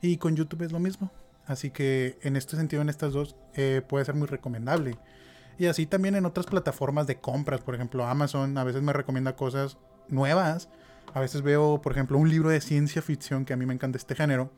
Y 0.00 0.18
con 0.18 0.36
YouTube 0.36 0.62
es 0.62 0.70
lo 0.70 0.78
mismo. 0.78 1.10
Así 1.46 1.70
que 1.70 2.16
en 2.22 2.36
este 2.36 2.56
sentido, 2.56 2.80
en 2.82 2.88
estas 2.88 3.12
dos, 3.12 3.34
eh, 3.54 3.82
puede 3.88 4.04
ser 4.04 4.14
muy 4.14 4.28
recomendable. 4.28 4.98
Y 5.58 5.66
así 5.66 5.86
también 5.86 6.14
en 6.14 6.26
otras 6.26 6.46
plataformas 6.46 7.06
de 7.06 7.16
compras, 7.16 7.60
por 7.60 7.74
ejemplo 7.74 8.06
Amazon, 8.06 8.56
a 8.56 8.64
veces 8.64 8.82
me 8.82 8.92
recomienda 8.92 9.34
cosas 9.34 9.78
nuevas. 10.08 10.68
A 11.14 11.20
veces 11.20 11.42
veo, 11.42 11.80
por 11.82 11.92
ejemplo, 11.92 12.18
un 12.18 12.28
libro 12.28 12.48
de 12.50 12.60
ciencia 12.60 13.02
ficción 13.02 13.44
que 13.44 13.52
a 13.52 13.56
mí 13.56 13.66
me 13.66 13.74
encanta 13.74 13.98
este 13.98 14.14
género 14.14 14.50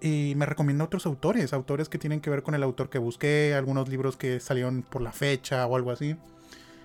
y 0.00 0.34
me 0.36 0.46
recomienda 0.46 0.84
otros 0.84 1.06
autores, 1.06 1.52
autores 1.52 1.88
que 1.88 1.98
tienen 1.98 2.20
que 2.20 2.30
ver 2.30 2.42
con 2.42 2.54
el 2.54 2.62
autor 2.62 2.88
que 2.88 2.98
busqué, 2.98 3.54
algunos 3.54 3.88
libros 3.88 4.16
que 4.16 4.40
salieron 4.40 4.82
por 4.82 5.02
la 5.02 5.12
fecha 5.12 5.66
o 5.66 5.76
algo 5.76 5.90
así. 5.90 6.16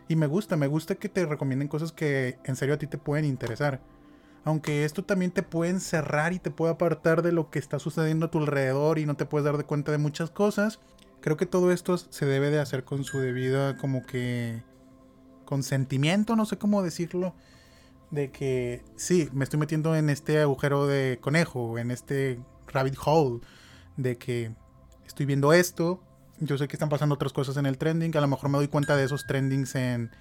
Y 0.07 0.15
me 0.15 0.27
gusta, 0.27 0.57
me 0.57 0.67
gusta 0.67 0.95
que 0.95 1.09
te 1.09 1.25
recomienden 1.25 1.67
cosas 1.67 1.91
que 1.91 2.37
en 2.43 2.55
serio 2.55 2.75
a 2.75 2.77
ti 2.77 2.87
te 2.87 2.97
pueden 2.97 3.25
interesar. 3.25 3.81
Aunque 4.43 4.85
esto 4.85 5.03
también 5.03 5.31
te 5.31 5.41
puede 5.41 5.71
encerrar 5.71 6.33
y 6.33 6.39
te 6.39 6.51
puede 6.51 6.73
apartar 6.73 7.23
de 7.23 7.31
lo 7.31 7.49
que 7.49 7.57
está 7.57 7.79
sucediendo 7.79 8.27
a 8.27 8.31
tu 8.31 8.39
alrededor 8.39 8.99
y 8.99 9.05
no 9.05 9.15
te 9.15 9.25
puedes 9.25 9.45
dar 9.45 9.57
de 9.57 9.63
cuenta 9.63 9.91
de 9.91 9.97
muchas 9.97 10.29
cosas. 10.29 10.79
Creo 11.21 11.37
que 11.37 11.47
todo 11.47 11.71
esto 11.71 11.97
se 11.97 12.27
debe 12.27 12.51
de 12.51 12.59
hacer 12.59 12.83
con 12.83 13.03
su 13.03 13.19
debida 13.19 13.77
como 13.77 14.05
que 14.05 14.61
consentimiento, 15.45 16.35
no 16.35 16.45
sé 16.45 16.57
cómo 16.57 16.83
decirlo. 16.83 17.33
De 18.15 18.31
que 18.31 18.81
sí, 18.95 19.27
me 19.33 19.43
estoy 19.43 19.59
metiendo 19.59 19.93
en 19.93 20.09
este 20.09 20.39
agujero 20.39 20.87
de 20.87 21.19
conejo, 21.19 21.77
en 21.77 21.91
este 21.91 22.39
rabbit 22.65 22.95
hole 23.03 23.41
de 23.97 24.17
que 24.17 24.53
estoy 25.05 25.25
viendo 25.25 25.51
esto, 25.51 26.01
yo 26.39 26.57
sé 26.57 26.69
que 26.69 26.77
están 26.77 26.87
pasando 26.87 27.15
otras 27.15 27.33
cosas 27.33 27.57
en 27.57 27.65
el 27.65 27.77
trending, 27.77 28.15
a 28.15 28.21
lo 28.21 28.29
mejor 28.29 28.49
me 28.49 28.57
doy 28.57 28.69
cuenta 28.69 28.95
de 28.95 29.03
esos 29.03 29.27
trendings 29.27 29.75
en 29.75 30.11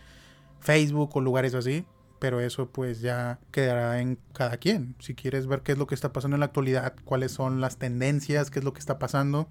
Facebook 0.59 1.11
o 1.15 1.21
lugares 1.21 1.55
así, 1.55 1.87
pero 2.19 2.41
eso 2.41 2.69
pues 2.69 3.01
ya 3.01 3.39
quedará 3.53 4.01
en 4.01 4.19
cada 4.33 4.57
quien. 4.57 4.97
Si 4.99 5.15
quieres 5.15 5.47
ver 5.47 5.61
qué 5.61 5.71
es 5.71 5.79
lo 5.79 5.87
que 5.87 5.95
está 5.95 6.13
pasando 6.13 6.35
en 6.35 6.41
la 6.41 6.47
actualidad, 6.47 6.97
cuáles 7.05 7.31
son 7.31 7.61
las 7.61 7.77
tendencias, 7.77 8.51
qué 8.51 8.59
es 8.59 8.65
lo 8.65 8.73
que 8.73 8.81
está 8.81 8.99
pasando, 8.99 9.49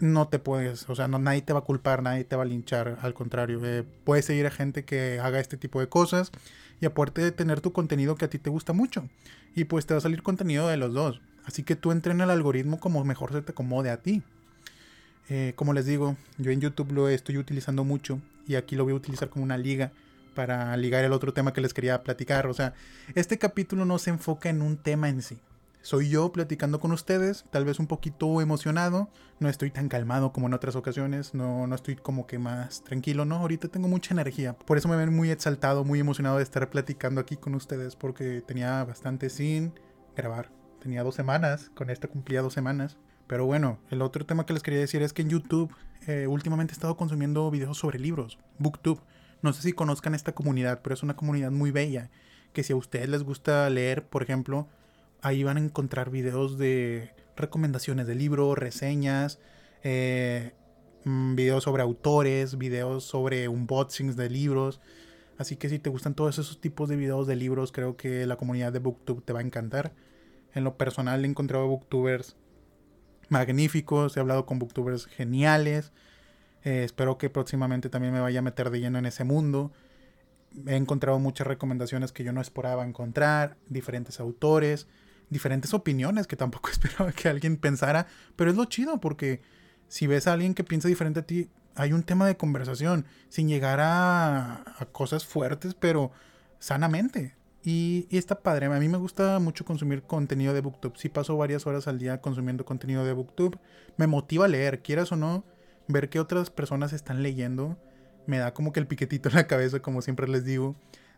no 0.00 0.28
te 0.28 0.38
puedes, 0.38 0.86
o 0.90 0.94
sea, 0.94 1.08
no, 1.08 1.18
nadie 1.18 1.40
te 1.40 1.54
va 1.54 1.60
a 1.60 1.64
culpar, 1.64 2.02
nadie 2.02 2.24
te 2.24 2.36
va 2.36 2.42
a 2.42 2.44
linchar, 2.44 2.98
al 3.00 3.14
contrario, 3.14 3.58
eh, 3.64 3.84
puedes 4.04 4.26
seguir 4.26 4.44
a 4.44 4.50
gente 4.50 4.84
que 4.84 5.18
haga 5.18 5.40
este 5.40 5.56
tipo 5.56 5.80
de 5.80 5.88
cosas 5.88 6.30
y 6.80 6.86
aparte 6.86 7.20
de 7.20 7.32
tener 7.32 7.60
tu 7.60 7.72
contenido 7.72 8.16
que 8.16 8.24
a 8.24 8.30
ti 8.30 8.38
te 8.38 8.50
gusta 8.50 8.72
mucho 8.72 9.08
y 9.54 9.64
pues 9.64 9.86
te 9.86 9.94
va 9.94 9.98
a 9.98 10.02
salir 10.02 10.22
contenido 10.22 10.68
de 10.68 10.76
los 10.76 10.92
dos. 10.92 11.20
Así 11.44 11.62
que 11.62 11.76
tú 11.76 11.92
entrena 11.92 12.24
el 12.24 12.30
algoritmo 12.30 12.78
como 12.78 13.04
mejor 13.04 13.32
se 13.32 13.42
te 13.42 13.52
acomode 13.52 13.90
a 13.90 13.98
ti. 13.98 14.22
Eh, 15.30 15.52
como 15.56 15.72
les 15.72 15.86
digo, 15.86 16.16
yo 16.38 16.50
en 16.50 16.60
YouTube 16.60 16.92
lo 16.92 17.08
estoy 17.08 17.38
utilizando 17.38 17.84
mucho 17.84 18.20
y 18.46 18.54
aquí 18.54 18.76
lo 18.76 18.84
voy 18.84 18.92
a 18.92 18.96
utilizar 18.96 19.28
como 19.28 19.44
una 19.44 19.58
liga 19.58 19.92
para 20.34 20.76
ligar 20.76 21.04
el 21.04 21.12
otro 21.12 21.32
tema 21.32 21.52
que 21.52 21.60
les 21.60 21.74
quería 21.74 22.02
platicar. 22.02 22.46
O 22.46 22.54
sea, 22.54 22.74
este 23.14 23.38
capítulo 23.38 23.84
no 23.84 23.98
se 23.98 24.10
enfoca 24.10 24.48
en 24.48 24.62
un 24.62 24.76
tema 24.76 25.08
en 25.08 25.22
sí. 25.22 25.38
Soy 25.82 26.08
yo 26.08 26.32
platicando 26.32 26.80
con 26.80 26.92
ustedes, 26.92 27.44
tal 27.50 27.64
vez 27.64 27.78
un 27.78 27.86
poquito 27.86 28.40
emocionado, 28.40 29.08
no 29.38 29.48
estoy 29.48 29.70
tan 29.70 29.88
calmado 29.88 30.32
como 30.32 30.46
en 30.46 30.54
otras 30.54 30.76
ocasiones, 30.76 31.34
no, 31.34 31.66
no 31.66 31.74
estoy 31.74 31.96
como 31.96 32.26
que 32.26 32.38
más 32.38 32.82
tranquilo, 32.82 33.24
no, 33.24 33.36
ahorita 33.36 33.68
tengo 33.68 33.88
mucha 33.88 34.14
energía, 34.14 34.58
por 34.58 34.76
eso 34.76 34.88
me 34.88 34.96
ven 34.96 35.14
muy 35.14 35.30
exaltado, 35.30 35.84
muy 35.84 36.00
emocionado 36.00 36.38
de 36.38 36.42
estar 36.42 36.68
platicando 36.70 37.20
aquí 37.20 37.36
con 37.36 37.54
ustedes, 37.54 37.96
porque 37.96 38.42
tenía 38.42 38.84
bastante 38.84 39.30
sin 39.30 39.72
grabar, 40.16 40.50
tenía 40.80 41.02
dos 41.02 41.14
semanas, 41.14 41.70
con 41.74 41.90
esta 41.90 42.08
cumplía 42.08 42.42
dos 42.42 42.54
semanas, 42.54 42.98
pero 43.26 43.46
bueno, 43.46 43.78
el 43.90 44.02
otro 44.02 44.26
tema 44.26 44.46
que 44.46 44.54
les 44.54 44.62
quería 44.62 44.80
decir 44.80 45.02
es 45.02 45.12
que 45.12 45.22
en 45.22 45.30
YouTube 45.30 45.72
eh, 46.06 46.26
últimamente 46.26 46.72
he 46.72 46.74
estado 46.76 46.96
consumiendo 46.96 47.50
videos 47.50 47.78
sobre 47.78 47.98
libros, 47.98 48.38
Booktube, 48.58 49.00
no 49.42 49.52
sé 49.52 49.62
si 49.62 49.72
conozcan 49.72 50.14
esta 50.14 50.32
comunidad, 50.32 50.80
pero 50.82 50.94
es 50.94 51.02
una 51.02 51.14
comunidad 51.14 51.52
muy 51.52 51.70
bella, 51.70 52.10
que 52.52 52.64
si 52.64 52.72
a 52.72 52.76
ustedes 52.76 53.08
les 53.08 53.22
gusta 53.22 53.68
leer, 53.70 54.08
por 54.08 54.22
ejemplo, 54.22 54.68
ahí 55.22 55.42
van 55.42 55.56
a 55.56 55.60
encontrar 55.60 56.10
videos 56.10 56.58
de 56.58 57.10
recomendaciones 57.36 58.06
de 58.06 58.14
libros, 58.14 58.58
reseñas, 58.58 59.38
eh, 59.82 60.52
mm, 61.04 61.34
videos 61.34 61.64
sobre 61.64 61.82
autores, 61.82 62.58
videos 62.58 63.04
sobre 63.04 63.48
unboxings 63.48 64.16
de 64.16 64.30
libros. 64.30 64.80
Así 65.38 65.56
que 65.56 65.68
si 65.68 65.78
te 65.78 65.90
gustan 65.90 66.14
todos 66.14 66.38
esos 66.38 66.60
tipos 66.60 66.88
de 66.88 66.96
videos 66.96 67.26
de 67.26 67.36
libros, 67.36 67.70
creo 67.72 67.96
que 67.96 68.26
la 68.26 68.36
comunidad 68.36 68.72
de 68.72 68.80
Booktube 68.80 69.22
te 69.22 69.32
va 69.32 69.40
a 69.40 69.42
encantar. 69.42 69.92
En 70.54 70.64
lo 70.64 70.76
personal 70.76 71.24
he 71.24 71.28
encontrado 71.28 71.68
booktubers 71.68 72.36
magníficos, 73.28 74.16
he 74.16 74.20
hablado 74.20 74.46
con 74.46 74.58
booktubers 74.58 75.06
geniales. 75.06 75.92
Eh, 76.64 76.82
espero 76.84 77.18
que 77.18 77.30
próximamente 77.30 77.88
también 77.88 78.12
me 78.12 78.20
vaya 78.20 78.40
a 78.40 78.42
meter 78.42 78.70
de 78.70 78.80
lleno 78.80 78.98
en 78.98 79.06
ese 79.06 79.22
mundo. 79.22 79.70
He 80.66 80.74
encontrado 80.74 81.20
muchas 81.20 81.46
recomendaciones 81.46 82.10
que 82.10 82.24
yo 82.24 82.32
no 82.32 82.40
esperaba 82.40 82.84
encontrar, 82.84 83.56
diferentes 83.68 84.18
autores 84.18 84.88
diferentes 85.30 85.74
opiniones 85.74 86.26
que 86.26 86.36
tampoco 86.36 86.70
esperaba 86.72 87.12
que 87.12 87.28
alguien 87.28 87.56
pensara, 87.56 88.06
pero 88.36 88.50
es 88.50 88.56
lo 88.56 88.64
chido 88.66 89.00
porque 89.00 89.40
si 89.88 90.06
ves 90.06 90.26
a 90.26 90.32
alguien 90.34 90.54
que 90.54 90.64
piensa 90.64 90.88
diferente 90.88 91.20
a 91.20 91.26
ti, 91.26 91.50
hay 91.74 91.92
un 91.92 92.02
tema 92.02 92.26
de 92.26 92.36
conversación 92.36 93.06
sin 93.28 93.48
llegar 93.48 93.78
a, 93.80 94.64
cosas 94.92 95.24
fuertes, 95.24 95.74
pero 95.74 96.10
sanamente. 96.58 97.36
Y, 97.62 98.08
está 98.10 98.40
padre. 98.40 98.66
A 98.66 98.70
mí 98.70 98.88
me 98.88 98.98
gusta 98.98 99.38
mucho 99.38 99.64
consumir 99.64 100.02
contenido 100.02 100.54
de 100.54 100.60
Booktube. 100.60 100.98
Si 100.98 101.08
paso 101.08 101.36
varias 101.36 101.66
horas 101.66 101.86
al 101.86 101.98
día 101.98 102.20
consumiendo 102.20 102.64
contenido 102.64 103.04
de 103.04 103.12
Booktube, 103.12 103.58
me 103.96 104.06
motiva 104.06 104.46
a 104.46 104.48
leer, 104.48 104.82
quieras 104.82 105.12
o 105.12 105.16
no, 105.16 105.44
ver 105.86 106.08
que 106.08 106.18
otras 106.18 106.50
personas 106.50 106.92
están 106.92 107.22
leyendo. 107.22 107.78
Me 108.26 108.38
da 108.38 108.54
como 108.54 108.72
que 108.72 108.80
el 108.80 108.86
piquetito 108.86 109.28
en 109.28 109.36
la 109.36 109.46
cabeza, 109.46 109.80
como 109.80 110.02
siempre 110.02 110.28
les 110.28 110.44
digo, 110.44 110.76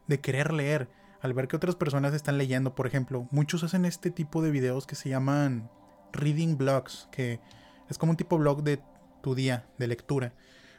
de 0.08 0.20
querer 0.20 0.52
leer 0.52 0.88
al 1.20 1.34
ver 1.34 1.48
que 1.48 1.56
otras 1.56 1.76
personas 1.76 2.14
están 2.14 2.38
leyendo, 2.38 2.74
por 2.74 2.86
ejemplo, 2.86 3.28
muchos 3.30 3.62
hacen 3.62 3.84
este 3.84 4.10
tipo 4.10 4.42
de 4.42 4.50
videos 4.50 4.86
que 4.86 4.94
se 4.94 5.08
llaman 5.08 5.70
reading 6.12 6.56
blogs, 6.56 7.08
que 7.12 7.40
es 7.88 7.98
como 7.98 8.10
un 8.10 8.16
tipo 8.16 8.38
blog 8.38 8.62
de 8.62 8.80
tu 9.22 9.34
día, 9.34 9.66
de 9.78 9.86
lectura. 9.86 10.32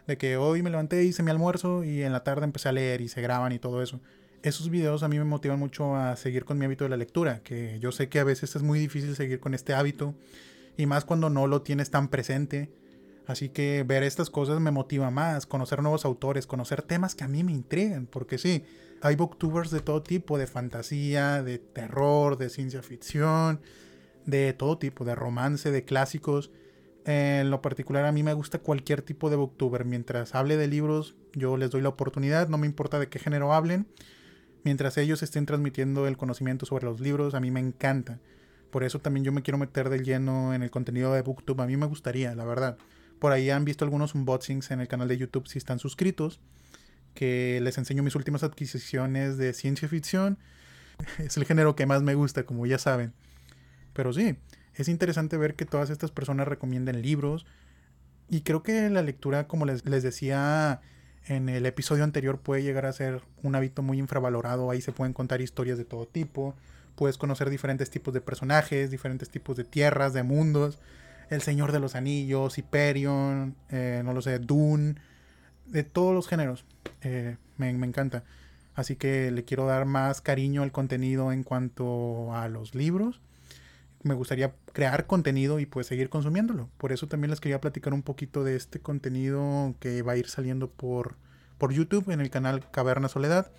De 0.07 0.17
que 0.17 0.38
hoy 0.38 0.63
me 0.63 0.71
levanté, 0.71 1.03
hice 1.03 1.24
mi 1.24 1.31
almuerzo 1.31 1.83
y 1.83 2.01
en 2.01 2.12
la 2.12 2.24
tarde 2.24 2.43
empecé 2.43 2.69
a 2.69 2.71
leer 2.71 3.01
y 3.01 3.07
se 3.07 3.21
graban 3.21 3.51
y 3.51 3.60
todo 3.60 3.83
eso. 3.83 4.01
Esos 4.41 4.69
videos 4.69 5.03
a 5.03 5.07
mí 5.07 5.19
me 5.19 5.25
motivan 5.25 5.60
mucho 5.60 5.95
a 5.95 6.15
seguir 6.15 6.45
con 6.45 6.57
mi 6.57 6.65
hábito 6.65 6.86
de 6.86 6.89
la 6.89 6.98
lectura, 6.98 7.41
que 7.43 7.79
yo 7.79 7.91
sé 7.91 8.10
que 8.10 8.19
a 8.19 8.24
veces 8.24 8.55
es 8.55 8.63
muy 8.63 8.79
difícil 8.79 9.15
seguir 9.15 9.39
con 9.39 9.53
este 9.53 9.75
hábito 9.75 10.15
y 10.75 10.88
más 10.88 11.05
cuando 11.05 11.29
no 11.29 11.45
lo 11.45 11.62
tienes 11.62 11.91
tan 11.91 12.07
presente. 12.07 12.71
Así 13.31 13.50
que 13.50 13.83
ver 13.83 14.03
estas 14.03 14.29
cosas 14.29 14.59
me 14.59 14.71
motiva 14.71 15.09
más, 15.09 15.45
conocer 15.45 15.81
nuevos 15.81 16.05
autores, 16.05 16.45
conocer 16.45 16.81
temas 16.81 17.15
que 17.15 17.23
a 17.23 17.27
mí 17.27 17.43
me 17.43 17.53
intrigan, 17.53 18.05
porque 18.05 18.38
sí, 18.38 18.65
hay 19.01 19.15
booktubers 19.15 19.71
de 19.71 19.79
todo 19.79 20.03
tipo, 20.03 20.38
de 20.38 20.47
fantasía, 20.47 21.41
de 21.41 21.57
terror, 21.57 22.38
de 22.38 22.50
ciencia 22.50 22.83
ficción, 22.83 23.61
de 24.25 24.53
todo 24.53 24.77
tipo, 24.77 25.05
de 25.05 25.15
romance, 25.15 25.71
de 25.71 25.85
clásicos. 25.85 26.51
En 27.05 27.50
lo 27.50 27.61
particular 27.61 28.05
a 28.05 28.11
mí 28.11 28.21
me 28.21 28.33
gusta 28.33 28.59
cualquier 28.59 29.01
tipo 29.01 29.29
de 29.29 29.38
booktuber. 29.38 29.85
Mientras 29.85 30.35
hable 30.35 30.57
de 30.57 30.67
libros, 30.67 31.15
yo 31.33 31.57
les 31.57 31.71
doy 31.71 31.81
la 31.81 31.89
oportunidad, 31.89 32.50
no 32.50 32.57
me 32.57 32.67
importa 32.67 33.00
de 33.00 33.07
qué 33.07 33.17
género 33.17 33.53
hablen. 33.53 33.88
Mientras 34.63 34.97
ellos 34.97 35.23
estén 35.23 35.47
transmitiendo 35.47 36.05
el 36.05 36.17
conocimiento 36.17 36.65
sobre 36.65 36.85
los 36.85 37.00
libros, 37.00 37.33
a 37.33 37.39
mí 37.39 37.50
me 37.50 37.59
encanta. 37.59 38.19
Por 38.69 38.83
eso 38.83 39.00
también 39.00 39.23
yo 39.23 39.31
me 39.31 39.41
quiero 39.41 39.57
meter 39.57 39.89
de 39.89 40.03
lleno 40.03 40.53
en 40.53 40.61
el 40.61 40.69
contenido 40.69 41.13
de 41.13 41.23
Booktube. 41.23 41.63
A 41.63 41.67
mí 41.67 41.77
me 41.77 41.88
gustaría, 41.88 42.35
la 42.35 42.45
verdad. 42.45 42.77
Por 43.21 43.33
ahí 43.33 43.51
han 43.51 43.65
visto 43.65 43.85
algunos 43.85 44.15
unboxings 44.15 44.71
en 44.71 44.81
el 44.81 44.87
canal 44.87 45.07
de 45.07 45.15
YouTube 45.15 45.47
si 45.47 45.59
están 45.59 45.77
suscritos 45.77 46.41
que 47.13 47.59
les 47.61 47.77
enseño 47.77 48.01
mis 48.01 48.15
últimas 48.15 48.41
adquisiciones 48.41 49.37
de 49.37 49.53
ciencia 49.53 49.87
ficción. 49.87 50.39
Es 51.19 51.37
el 51.37 51.45
género 51.45 51.75
que 51.75 51.85
más 51.85 52.01
me 52.01 52.15
gusta, 52.15 52.47
como 52.47 52.65
ya 52.65 52.79
saben. 52.79 53.13
Pero 53.93 54.11
sí, 54.11 54.37
es 54.73 54.87
interesante 54.87 55.37
ver 55.37 55.53
que 55.53 55.65
todas 55.65 55.91
estas 55.91 56.09
personas 56.09 56.47
recomienden 56.47 57.03
libros. 57.03 57.45
Y 58.27 58.41
creo 58.41 58.63
que 58.63 58.89
la 58.89 59.03
lectura, 59.03 59.47
como 59.47 59.67
les, 59.67 59.85
les 59.85 60.01
decía 60.01 60.81
en 61.27 61.47
el 61.47 61.67
episodio 61.67 62.03
anterior, 62.03 62.39
puede 62.39 62.63
llegar 62.63 62.87
a 62.87 62.91
ser 62.91 63.21
un 63.43 63.53
hábito 63.53 63.83
muy 63.83 63.99
infravalorado. 63.99 64.71
Ahí 64.71 64.81
se 64.81 64.93
pueden 64.93 65.13
contar 65.13 65.41
historias 65.41 65.77
de 65.77 65.85
todo 65.85 66.07
tipo. 66.07 66.55
Puedes 66.95 67.19
conocer 67.19 67.51
diferentes 67.51 67.91
tipos 67.91 68.15
de 68.15 68.21
personajes, 68.21 68.89
diferentes 68.89 69.29
tipos 69.29 69.57
de 69.57 69.63
tierras, 69.63 70.13
de 70.13 70.23
mundos. 70.23 70.79
El 71.31 71.41
Señor 71.41 71.71
de 71.71 71.79
los 71.79 71.95
Anillos, 71.95 72.57
Hyperion, 72.57 73.55
eh, 73.69 74.01
no 74.03 74.11
lo 74.11 74.21
sé, 74.21 74.38
Dune 74.38 74.95
de 75.65 75.83
todos 75.85 76.13
los 76.13 76.27
géneros. 76.27 76.65
Eh, 77.03 77.38
me, 77.55 77.69
encanta. 77.69 78.25
Así 78.75 78.97
que 78.97 79.31
le 79.31 79.45
quiero 79.45 79.65
dar 79.65 79.85
más 79.85 80.19
cariño 80.19 80.61
al 80.61 80.73
contenido 80.73 81.31
en 81.31 81.43
cuanto 81.43 82.35
a 82.35 82.50
los 82.50 82.75
libros. 82.75 83.21
Me 84.03 84.13
gustaría 84.13 84.53
crear 84.73 85.07
contenido 85.07 85.61
y 85.61 85.65
pues 85.65 85.88
seguir 85.88 86.09
consumiéndolo. 86.09 86.69
Por 86.77 86.91
eso 86.91 87.07
también 87.07 87.29
les 87.29 87.39
quería 87.39 87.61
platicar 87.61 87.93
un 87.93 88.03
poquito 88.03 88.43
de 88.43 88.57
este 88.57 88.81
contenido 88.81 89.73
que 89.79 90.01
va 90.01 90.11
a 90.11 90.17
ir 90.17 90.27
saliendo 90.27 90.69
por, 90.69 91.15
por 91.57 91.71
YouTube 91.71 92.11
en 92.11 92.19
el 92.19 92.29
canal 92.29 92.69
Caverna 92.71 93.07
Soledad. 93.07 93.53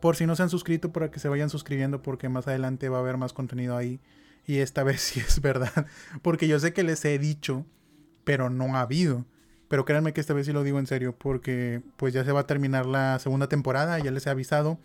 Por 0.00 0.16
si 0.16 0.26
no 0.26 0.34
se 0.34 0.42
han 0.42 0.50
suscrito, 0.50 0.92
para 0.92 1.12
que 1.12 1.20
se 1.20 1.28
vayan 1.28 1.50
suscribiendo 1.50 2.02
porque 2.02 2.28
más 2.28 2.48
adelante 2.48 2.88
va 2.88 2.96
a 2.96 3.00
haber 3.00 3.16
más 3.16 3.32
contenido 3.32 3.76
ahí. 3.76 4.00
Y 4.46 4.58
esta 4.58 4.82
vez 4.82 5.00
sí 5.00 5.20
es 5.20 5.40
verdad. 5.40 5.86
Porque 6.22 6.48
yo 6.48 6.58
sé 6.58 6.72
que 6.72 6.82
les 6.82 7.04
he 7.04 7.18
dicho, 7.18 7.66
pero 8.24 8.50
no 8.50 8.76
ha 8.76 8.82
habido. 8.82 9.24
Pero 9.68 9.84
créanme 9.84 10.12
que 10.12 10.20
esta 10.20 10.34
vez 10.34 10.46
sí 10.46 10.52
lo 10.52 10.64
digo 10.64 10.78
en 10.78 10.86
serio, 10.86 11.16
porque 11.16 11.82
pues 11.96 12.12
ya 12.12 12.24
se 12.24 12.32
va 12.32 12.40
a 12.40 12.46
terminar 12.46 12.84
la 12.84 13.18
segunda 13.18 13.48
temporada, 13.48 13.98
ya 13.98 14.10
les 14.10 14.26
he 14.26 14.30
avisado. 14.30 14.78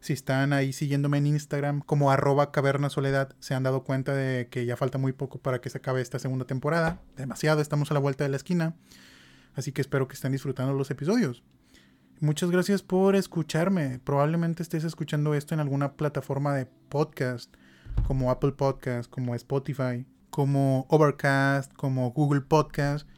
Si 0.00 0.12
están 0.12 0.52
ahí 0.52 0.74
siguiéndome 0.74 1.16
en 1.16 1.28
Instagram 1.28 1.80
como 1.80 2.10
arroba 2.10 2.52
caverna 2.52 2.90
soledad, 2.90 3.34
se 3.40 3.54
han 3.54 3.62
dado 3.62 3.84
cuenta 3.84 4.14
de 4.14 4.48
que 4.50 4.66
ya 4.66 4.76
falta 4.76 4.98
muy 4.98 5.12
poco 5.12 5.38
para 5.38 5.62
que 5.62 5.70
se 5.70 5.78
acabe 5.78 6.02
esta 6.02 6.18
segunda 6.18 6.44
temporada. 6.44 7.00
Demasiado, 7.16 7.62
estamos 7.62 7.90
a 7.90 7.94
la 7.94 8.00
vuelta 8.00 8.22
de 8.22 8.28
la 8.28 8.36
esquina. 8.36 8.76
Así 9.54 9.72
que 9.72 9.80
espero 9.80 10.08
que 10.08 10.14
estén 10.14 10.32
disfrutando 10.32 10.74
los 10.74 10.90
episodios. 10.90 11.42
Muchas 12.20 12.50
gracias 12.50 12.82
por 12.82 13.16
escucharme. 13.16 13.98
Probablemente 14.04 14.62
estés 14.62 14.84
escuchando 14.84 15.32
esto 15.32 15.54
en 15.54 15.60
alguna 15.60 15.94
plataforma 15.94 16.54
de 16.54 16.66
podcast, 16.66 17.54
como 18.06 18.30
Apple 18.30 18.52
Podcast, 18.52 19.10
como 19.10 19.34
Spotify, 19.34 20.06
como 20.30 20.86
Overcast, 20.88 21.72
como 21.74 22.10
Google 22.10 22.40
Podcast. 22.40 23.08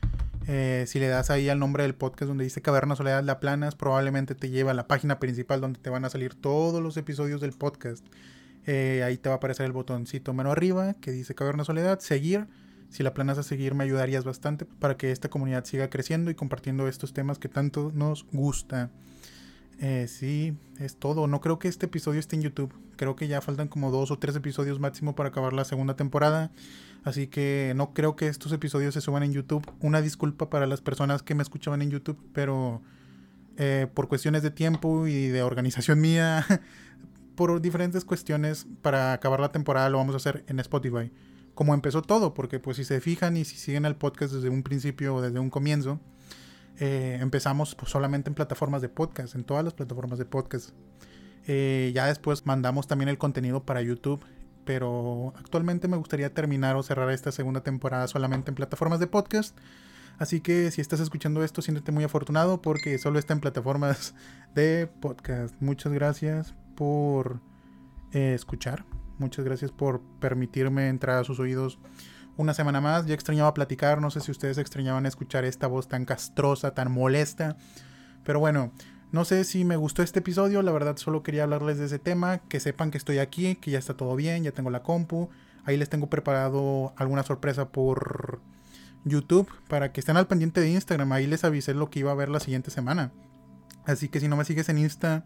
Eh, 0.48 0.84
si 0.86 1.00
le 1.00 1.08
das 1.08 1.30
ahí 1.30 1.48
al 1.48 1.58
nombre 1.58 1.82
del 1.82 1.94
podcast 1.94 2.28
donde 2.28 2.44
dice 2.44 2.62
Caverna 2.62 2.94
Soledad 2.94 3.24
La 3.24 3.40
Planas, 3.40 3.74
probablemente 3.74 4.34
te 4.34 4.48
lleva 4.48 4.70
a 4.70 4.74
la 4.74 4.86
página 4.86 5.18
principal 5.18 5.60
donde 5.60 5.80
te 5.80 5.90
van 5.90 6.04
a 6.04 6.10
salir 6.10 6.34
todos 6.34 6.80
los 6.82 6.96
episodios 6.96 7.40
del 7.40 7.52
podcast. 7.52 8.06
Eh, 8.66 9.02
ahí 9.04 9.16
te 9.16 9.28
va 9.28 9.34
a 9.34 9.38
aparecer 9.38 9.66
el 9.66 9.72
botoncito 9.72 10.32
menos 10.34 10.52
arriba 10.52 10.94
que 10.94 11.10
dice 11.10 11.34
Caverna 11.34 11.64
Soledad, 11.64 11.98
seguir. 12.00 12.46
Si 12.90 13.02
la 13.02 13.14
planas 13.14 13.38
a 13.38 13.42
seguir 13.42 13.74
me 13.74 13.84
ayudarías 13.84 14.24
bastante 14.24 14.64
para 14.64 14.96
que 14.96 15.10
esta 15.10 15.28
comunidad 15.28 15.64
siga 15.64 15.90
creciendo 15.90 16.30
y 16.30 16.34
compartiendo 16.34 16.86
estos 16.86 17.12
temas 17.12 17.38
que 17.38 17.48
tanto 17.48 17.90
nos 17.94 18.24
gusta. 18.32 18.90
Eh, 19.78 20.06
sí, 20.08 20.56
es 20.78 20.96
todo. 20.96 21.26
No 21.26 21.40
creo 21.40 21.58
que 21.58 21.68
este 21.68 21.86
episodio 21.86 22.20
esté 22.20 22.36
en 22.36 22.42
YouTube. 22.42 22.72
Creo 22.96 23.14
que 23.14 23.28
ya 23.28 23.40
faltan 23.40 23.68
como 23.68 23.90
dos 23.90 24.10
o 24.10 24.18
tres 24.18 24.36
episodios 24.36 24.80
máximo 24.80 25.14
para 25.14 25.28
acabar 25.28 25.52
la 25.52 25.64
segunda 25.64 25.96
temporada. 25.96 26.50
Así 27.04 27.26
que 27.28 27.72
no 27.76 27.92
creo 27.92 28.16
que 28.16 28.26
estos 28.26 28.52
episodios 28.52 28.94
se 28.94 29.00
suban 29.00 29.22
en 29.22 29.32
YouTube. 29.32 29.64
Una 29.80 30.00
disculpa 30.00 30.50
para 30.50 30.66
las 30.66 30.80
personas 30.80 31.22
que 31.22 31.34
me 31.34 31.42
escuchaban 31.42 31.82
en 31.82 31.90
YouTube, 31.90 32.18
pero 32.32 32.82
eh, 33.58 33.86
por 33.94 34.08
cuestiones 34.08 34.42
de 34.42 34.50
tiempo 34.50 35.06
y 35.06 35.28
de 35.28 35.42
organización 35.42 36.00
mía, 36.00 36.44
por 37.36 37.60
diferentes 37.60 38.04
cuestiones, 38.04 38.66
para 38.82 39.12
acabar 39.12 39.40
la 39.40 39.52
temporada 39.52 39.88
lo 39.88 39.98
vamos 39.98 40.14
a 40.14 40.16
hacer 40.16 40.44
en 40.48 40.58
Spotify. 40.60 41.12
Como 41.54 41.74
empezó 41.74 42.02
todo, 42.02 42.34
porque 42.34 42.58
pues 42.58 42.76
si 42.76 42.84
se 42.84 43.00
fijan 43.00 43.36
y 43.36 43.44
si 43.44 43.56
siguen 43.56 43.84
el 43.84 43.96
podcast 43.96 44.34
desde 44.34 44.48
un 44.48 44.62
principio 44.62 45.14
o 45.14 45.22
desde 45.22 45.38
un 45.38 45.48
comienzo, 45.48 46.00
eh, 46.78 47.18
empezamos 47.20 47.74
pues, 47.74 47.90
solamente 47.90 48.30
en 48.30 48.34
plataformas 48.34 48.82
de 48.82 48.88
podcast, 48.88 49.34
en 49.34 49.44
todas 49.44 49.64
las 49.64 49.74
plataformas 49.74 50.18
de 50.18 50.24
podcast. 50.24 50.70
Eh, 51.46 51.92
ya 51.94 52.06
después 52.06 52.44
mandamos 52.44 52.86
también 52.86 53.08
el 53.08 53.18
contenido 53.18 53.64
para 53.64 53.80
YouTube 53.80 54.24
pero 54.66 55.32
actualmente 55.38 55.88
me 55.88 55.96
gustaría 55.96 56.34
terminar 56.34 56.76
o 56.76 56.82
cerrar 56.82 57.10
esta 57.10 57.32
segunda 57.32 57.62
temporada 57.62 58.06
solamente 58.08 58.50
en 58.50 58.56
plataformas 58.56 59.00
de 59.00 59.06
podcast. 59.06 59.56
Así 60.18 60.40
que 60.40 60.70
si 60.70 60.80
estás 60.80 61.00
escuchando 61.00 61.44
esto, 61.44 61.62
siéntete 61.62 61.92
muy 61.92 62.04
afortunado 62.04 62.60
porque 62.60 62.98
solo 62.98 63.18
está 63.18 63.32
en 63.32 63.40
plataformas 63.40 64.14
de 64.54 64.88
podcast. 65.00 65.54
Muchas 65.60 65.92
gracias 65.92 66.54
por 66.74 67.40
eh, 68.12 68.34
escuchar. 68.34 68.84
Muchas 69.18 69.44
gracias 69.44 69.70
por 69.70 70.02
permitirme 70.20 70.88
entrar 70.88 71.18
a 71.18 71.24
sus 71.24 71.38
oídos 71.38 71.78
una 72.36 72.54
semana 72.54 72.80
más. 72.80 73.06
Ya 73.06 73.14
extrañaba 73.14 73.54
platicar, 73.54 74.00
no 74.00 74.10
sé 74.10 74.20
si 74.20 74.30
ustedes 74.30 74.58
extrañaban 74.58 75.06
escuchar 75.06 75.44
esta 75.44 75.66
voz 75.66 75.88
tan 75.88 76.04
castrosa, 76.04 76.74
tan 76.74 76.90
molesta. 76.92 77.56
Pero 78.24 78.40
bueno, 78.40 78.72
no 79.12 79.24
sé 79.24 79.44
si 79.44 79.64
me 79.64 79.76
gustó 79.76 80.02
este 80.02 80.18
episodio, 80.18 80.62
la 80.62 80.72
verdad 80.72 80.96
solo 80.96 81.22
quería 81.22 81.44
hablarles 81.44 81.78
de 81.78 81.86
ese 81.86 81.98
tema, 81.98 82.38
que 82.48 82.60
sepan 82.60 82.90
que 82.90 82.98
estoy 82.98 83.18
aquí, 83.18 83.54
que 83.56 83.70
ya 83.70 83.78
está 83.78 83.94
todo 83.94 84.16
bien, 84.16 84.42
ya 84.44 84.52
tengo 84.52 84.70
la 84.70 84.82
compu. 84.82 85.30
Ahí 85.64 85.76
les 85.76 85.88
tengo 85.88 86.08
preparado 86.08 86.92
alguna 86.96 87.22
sorpresa 87.22 87.68
por 87.68 88.40
YouTube 89.04 89.48
para 89.68 89.92
que 89.92 90.00
estén 90.00 90.16
al 90.16 90.26
pendiente 90.26 90.60
de 90.60 90.70
Instagram. 90.70 91.12
Ahí 91.12 91.26
les 91.26 91.44
avisé 91.44 91.74
lo 91.74 91.90
que 91.90 92.00
iba 92.00 92.12
a 92.12 92.14
ver 92.14 92.28
la 92.28 92.40
siguiente 92.40 92.70
semana. 92.70 93.12
Así 93.84 94.08
que 94.08 94.20
si 94.20 94.28
no 94.28 94.36
me 94.36 94.44
sigues 94.44 94.68
en 94.68 94.78
Insta, 94.78 95.24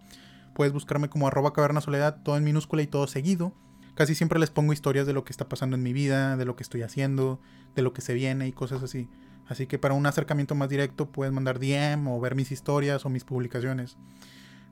puedes 0.55 0.73
buscarme 0.73 1.09
como 1.09 1.27
arroba 1.27 1.53
caverna 1.53 1.81
soledad, 1.81 2.23
todo 2.23 2.37
en 2.37 2.45
minúscula 2.45 2.83
y 2.83 2.87
todo 2.87 3.07
seguido. 3.07 3.53
Casi 4.01 4.15
siempre 4.15 4.41
les 4.41 4.49
pongo 4.49 4.73
historias 4.73 5.07
de 5.07 5.13
lo 5.13 5.25
que 5.25 5.31
está 5.31 5.47
pasando 5.47 5.77
en 5.77 5.83
mi 5.83 5.93
vida, 5.93 6.39
de 6.39 6.47
lo 6.47 6.57
que 6.57 6.63
estoy 6.63 6.81
haciendo, 6.81 7.39
de 7.77 7.83
lo 7.83 7.93
que 7.93 8.01
se 8.01 8.15
viene 8.15 8.49
y 8.49 8.53
cosas 8.53 8.83
así. 8.83 9.11
Así 9.47 9.67
que 9.67 9.79
para 9.79 9.93
un 9.93 10.07
acercamiento 10.07 10.55
más 10.55 10.71
directo 10.71 11.11
puedes 11.11 11.35
mandar 11.35 11.59
DM 11.59 12.09
o 12.09 12.19
ver 12.19 12.35
mis 12.35 12.51
historias 12.51 13.05
o 13.05 13.11
mis 13.11 13.25
publicaciones. 13.25 13.99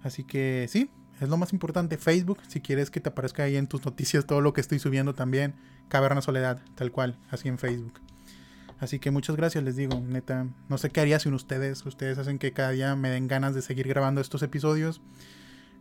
Así 0.02 0.25
que 0.25 0.64
sí, 0.70 0.90
es 1.20 1.28
lo 1.28 1.37
más 1.37 1.52
importante. 1.52 1.99
Facebook, 1.99 2.38
si 2.49 2.62
quieres 2.62 2.90
que 2.90 3.00
te 3.00 3.11
aparezca 3.11 3.42
ahí 3.42 3.56
en 3.56 3.66
tus 3.66 3.85
noticias 3.85 4.25
todo 4.25 4.40
lo 4.40 4.54
que 4.54 4.62
estoy 4.62 4.78
subiendo 4.78 5.12
también. 5.12 5.56
Caverna 5.88 6.23
Soledad, 6.23 6.62
tal 6.75 6.90
cual, 6.90 7.18
así 7.30 7.49
en 7.49 7.58
Facebook. 7.58 8.00
Así 8.80 8.99
que 8.99 9.11
muchas 9.11 9.37
gracias, 9.37 9.62
les 9.62 9.76
digo, 9.76 10.00
neta. 10.00 10.47
No 10.70 10.78
sé 10.78 10.88
qué 10.88 11.02
haría 11.02 11.18
sin 11.18 11.35
ustedes. 11.35 11.85
Ustedes 11.85 12.16
hacen 12.16 12.38
que 12.38 12.54
cada 12.54 12.70
día 12.70 12.97
me 12.97 13.11
den 13.11 13.28
ganas 13.28 13.54
de 13.54 13.61
seguir 13.61 13.88
grabando 13.88 14.23
estos 14.23 14.42
episodios. 14.42 15.02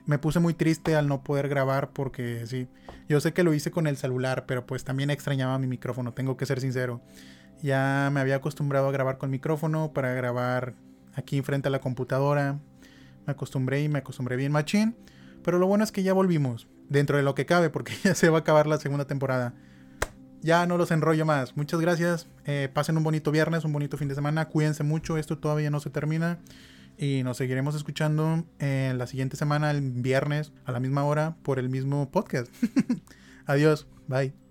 Me 0.08 0.18
puse 0.18 0.40
muy 0.40 0.54
triste 0.54 0.96
al 0.96 1.08
no 1.08 1.22
poder 1.22 1.50
grabar 1.50 1.92
porque 1.92 2.48
sí, 2.48 2.68
yo 3.08 3.20
sé 3.20 3.34
que 3.34 3.44
lo 3.44 3.54
hice 3.54 3.70
con 3.70 3.86
el 3.86 3.98
celular, 3.98 4.46
pero 4.48 4.66
pues 4.66 4.84
también 4.84 5.12
extrañaba 5.12 5.60
mi 5.60 5.68
micrófono, 5.68 6.14
tengo 6.14 6.38
que 6.38 6.46
ser 6.46 6.60
sincero. 6.60 7.02
Ya 7.62 8.10
me 8.12 8.20
había 8.20 8.38
acostumbrado 8.38 8.88
a 8.88 8.92
grabar 8.92 9.18
con 9.20 9.30
micrófono 9.30 9.92
para 9.94 10.14
grabar 10.14 10.74
aquí 11.14 11.42
frente 11.42 11.68
a 11.68 11.72
la 11.72 11.82
computadora. 11.82 12.60
Me 13.26 13.32
acostumbré 13.32 13.84
y 13.84 13.90
me 13.90 14.00
acostumbré 14.00 14.36
bien 14.36 14.52
machín. 14.52 14.96
Pero 15.44 15.60
lo 15.60 15.68
bueno 15.68 15.84
es 15.84 15.92
que 15.92 16.04
ya 16.04 16.14
volvimos, 16.14 16.68
dentro 16.90 17.18
de 17.18 17.24
lo 17.24 17.36
que 17.36 17.46
cabe, 17.46 17.70
porque 17.70 17.94
ya 18.04 18.16
se 18.16 18.30
va 18.30 18.38
a 18.38 18.42
acabar 18.42 18.66
la 18.66 18.78
segunda 18.78 19.06
temporada 19.06 19.54
ya 20.42 20.66
no 20.66 20.78
los 20.78 20.92
enrollo 20.92 21.26
más. 21.26 21.56
Muchas 21.58 21.80
gracias. 21.80 22.28
Eh, 22.46 22.70
pasen 22.74 22.98
un 22.98 23.04
bonito 23.04 23.32
viernes, 23.32 23.66
un 23.66 23.74
bonito 23.74 23.98
fin 23.98 24.08
de 24.08 24.16
semana. 24.16 24.48
Cuídense 24.48 24.84
mucho. 24.84 25.18
Esto 25.18 25.38
todavía 25.38 25.70
no 25.70 25.80
se 25.80 25.90
termina. 25.90 26.40
Y 26.98 27.22
nos 27.24 27.38
seguiremos 27.38 27.76
escuchando 27.76 28.44
en 28.60 28.98
la 28.98 29.08
siguiente 29.08 29.38
semana, 29.38 29.72
el 29.72 29.82
viernes, 29.82 30.52
a 30.66 30.72
la 30.72 30.80
misma 30.80 31.04
hora, 31.06 31.36
por 31.44 31.60
el 31.60 31.70
mismo 31.70 32.10
podcast. 32.10 32.52
Adiós. 33.46 33.88
Bye. 34.08 34.47